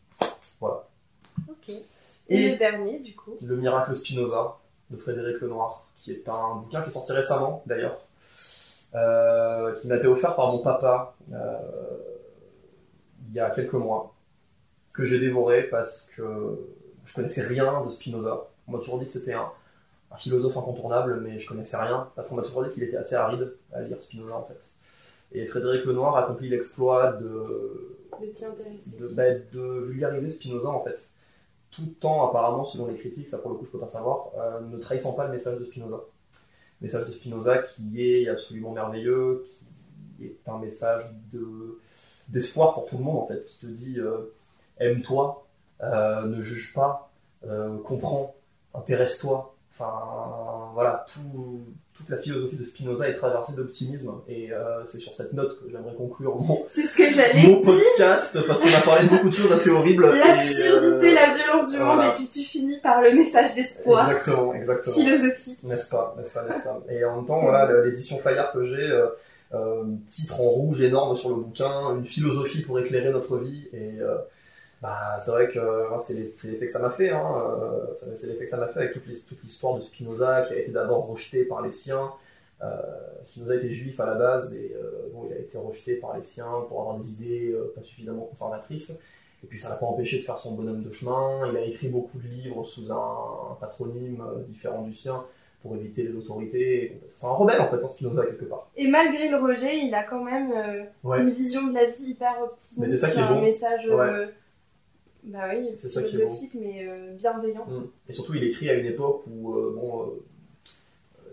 [1.48, 1.68] Ok.
[1.68, 1.84] Et,
[2.28, 3.36] Et le dernier, du coup?
[3.42, 4.56] Le miracle Spinoza
[4.90, 7.98] de Frédéric Lenoir, qui est un bouquin qui est sorti récemment d'ailleurs,
[8.94, 11.58] euh, qui m'a été offert par mon papa euh,
[13.28, 14.14] il y a quelques mois,
[14.92, 16.58] que j'ai dévoré parce que
[17.06, 18.46] je connaissais rien de Spinoza.
[18.68, 19.50] On m'a toujours dit que c'était un,
[20.10, 23.14] un philosophe incontournable, mais je connaissais rien parce qu'on m'a toujours dit qu'il était assez
[23.14, 24.60] aride à lire Spinoza en fait.
[25.32, 27.96] Et Frédéric Lenoir a accompli l'exploit de
[28.98, 31.08] De bah, de vulgariser Spinoza en fait.
[31.72, 34.60] Tout en apparemment, selon les critiques, ça pour le coup je peux pas savoir, euh,
[34.60, 36.00] ne trahissant pas le message de Spinoza.
[36.80, 39.46] Le message de Spinoza qui est absolument merveilleux,
[40.16, 41.78] qui est un message de
[42.28, 44.32] d'espoir pour tout le monde en fait, qui te dit euh,
[44.78, 45.46] aime-toi,
[45.82, 47.10] euh, ne juge pas,
[47.84, 48.34] comprends,
[48.74, 49.54] intéresse-toi.
[49.74, 51.64] Enfin voilà, tout,
[51.94, 55.70] toute la philosophie de Spinoza est traversée d'optimisme et euh, c'est sur cette note que
[55.70, 57.72] j'aimerais conclure mon, C'est ce que j'allais mon dire.
[57.72, 60.06] podcast parce qu'on a parlé de beaucoup de choses assez horribles.
[60.14, 64.10] et, L'absurdité, euh, la violence du monde, et puis tu finis par le message d'espoir
[64.10, 64.94] Exactement, exactement.
[64.96, 65.62] philosophique.
[65.64, 66.80] N'est-ce pas, n'est-ce pas, n'est-ce pas.
[66.90, 69.06] Et en même temps, voilà, l'édition Fayard que j'ai, euh,
[69.54, 73.68] euh, titre en rouge énorme sur le bouquin, une philosophie pour éclairer notre vie.
[73.74, 74.16] Et euh,
[74.82, 77.10] bah, c'est vrai que euh, c'est l'effet que ça m'a fait.
[77.10, 77.24] Hein,
[77.62, 80.54] euh, c'est l'effet que ça m'a fait avec toute l'his- toute l'histoire de Spinoza qui
[80.54, 82.10] a été d'abord rejeté par les siens.
[82.62, 82.66] Euh,
[83.24, 86.22] Spinoza était juif à la base et euh, bon, il a été rejeté par les
[86.22, 88.98] siens pour avoir des idées euh, pas suffisamment conservatrices.
[89.44, 91.48] Et puis ça l'a pas empêché de faire son bonhomme de chemin.
[91.50, 95.24] Il a écrit beaucoup de livres sous un, un patronyme différent du sien
[95.62, 97.00] pour éviter les autorités.
[97.16, 98.68] C'est un rebelle en fait, hein, Spinoza quelque part.
[98.76, 100.52] Et malgré le rejet, il a quand même
[101.02, 101.20] Ouais.
[101.20, 103.42] une vision de la vie hyper optimiste, Mais c'est ça qui est un bon.
[103.42, 104.28] message, Ouais.
[105.24, 107.66] Bah oui, C'est ça philosophique, mais euh, bienveillant.
[107.66, 107.84] Mm.
[108.08, 110.22] Et surtout, il écrit à une époque où euh, bon, euh,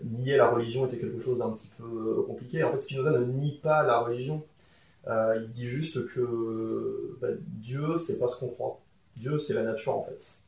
[0.04, 2.62] nier la religion était quelque chose d'un petit peu compliqué.
[2.62, 4.42] En fait, Spinoza ne nie pas la religion.
[5.08, 8.80] Il dit juste que bah, Dieu, c'est pas ce qu'on croit.
[9.16, 10.38] Dieu, c'est la nature en fait.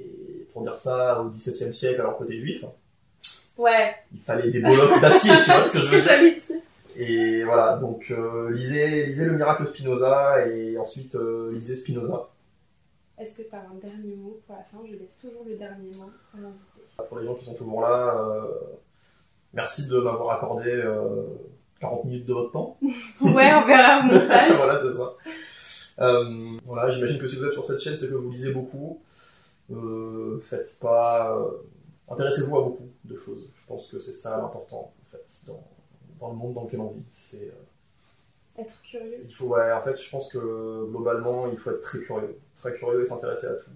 [0.00, 2.64] Et pour dire ça au XVIIe siècle, alors que t'es juif,
[3.56, 6.00] Ouais, il fallait des bollocks d'acier, tu vois ce que je veux
[6.48, 6.60] dire.
[6.96, 8.12] Et voilà, donc
[8.50, 11.16] lisez, lisez le miracle Spinoza et ensuite
[11.52, 12.28] lisez Spinoza.
[13.18, 14.78] Est-ce que tu as un dernier mot pour la fin?
[14.86, 17.02] Je laisse toujours le dernier mot à l'invité.
[17.08, 18.46] Pour les gens qui sont toujours là, euh,
[19.52, 21.24] merci de m'avoir accordé euh,
[21.80, 22.78] 40 minutes de votre temps.
[23.20, 24.52] Ouais, on verra au montage.
[24.56, 25.14] voilà, c'est ça.
[26.04, 29.00] Euh, voilà, j'imagine que si vous êtes sur cette chaîne, c'est que vous lisez beaucoup.
[29.72, 31.36] Euh, faites pas.
[32.08, 33.48] Intéressez-vous à beaucoup de choses.
[33.60, 35.62] Je pense que c'est ça l'important, en fait, dans,
[36.20, 37.02] dans le monde dans lequel on vit.
[37.10, 37.52] C'est.
[38.56, 39.24] Être curieux.
[39.24, 42.74] Il faut, ouais, en fait, je pense que globalement, il faut être très curieux, très
[42.74, 43.70] curieux et s'intéresser à tout.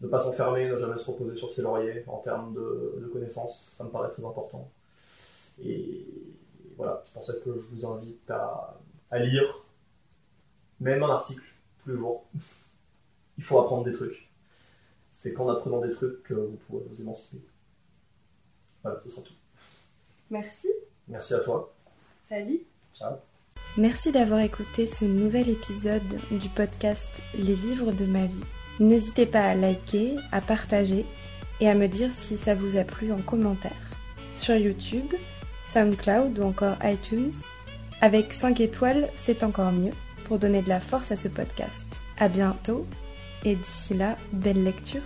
[0.00, 3.72] Ne pas s'enfermer, ne jamais se reposer sur ses lauriers en termes de, de connaissances,
[3.76, 4.70] ça me paraît très important.
[5.62, 6.06] Et
[6.76, 8.78] voilà, c'est pour ça que je vous invite à,
[9.10, 9.64] à lire,
[10.80, 11.44] même un article,
[11.82, 12.24] tous les jours.
[13.38, 14.28] Il faut apprendre des trucs.
[15.10, 17.42] C'est qu'en apprenant des trucs que vous pourrez vous émanciper.
[18.82, 19.34] Voilà, ce sera tout.
[20.30, 20.68] Merci.
[21.08, 21.72] Merci à toi.
[22.28, 22.66] Salut.
[22.92, 23.16] Ciao.
[23.76, 28.44] Merci d'avoir écouté ce nouvel épisode du podcast Les livres de ma vie.
[28.78, 31.04] N'hésitez pas à liker, à partager
[31.60, 33.72] et à me dire si ça vous a plu en commentaire.
[34.36, 35.12] Sur YouTube,
[35.66, 37.32] SoundCloud ou encore iTunes.
[38.00, 39.92] Avec 5 étoiles, c'est encore mieux
[40.26, 41.84] pour donner de la force à ce podcast.
[42.16, 42.86] À bientôt
[43.44, 45.02] et d'ici là, belle lecture.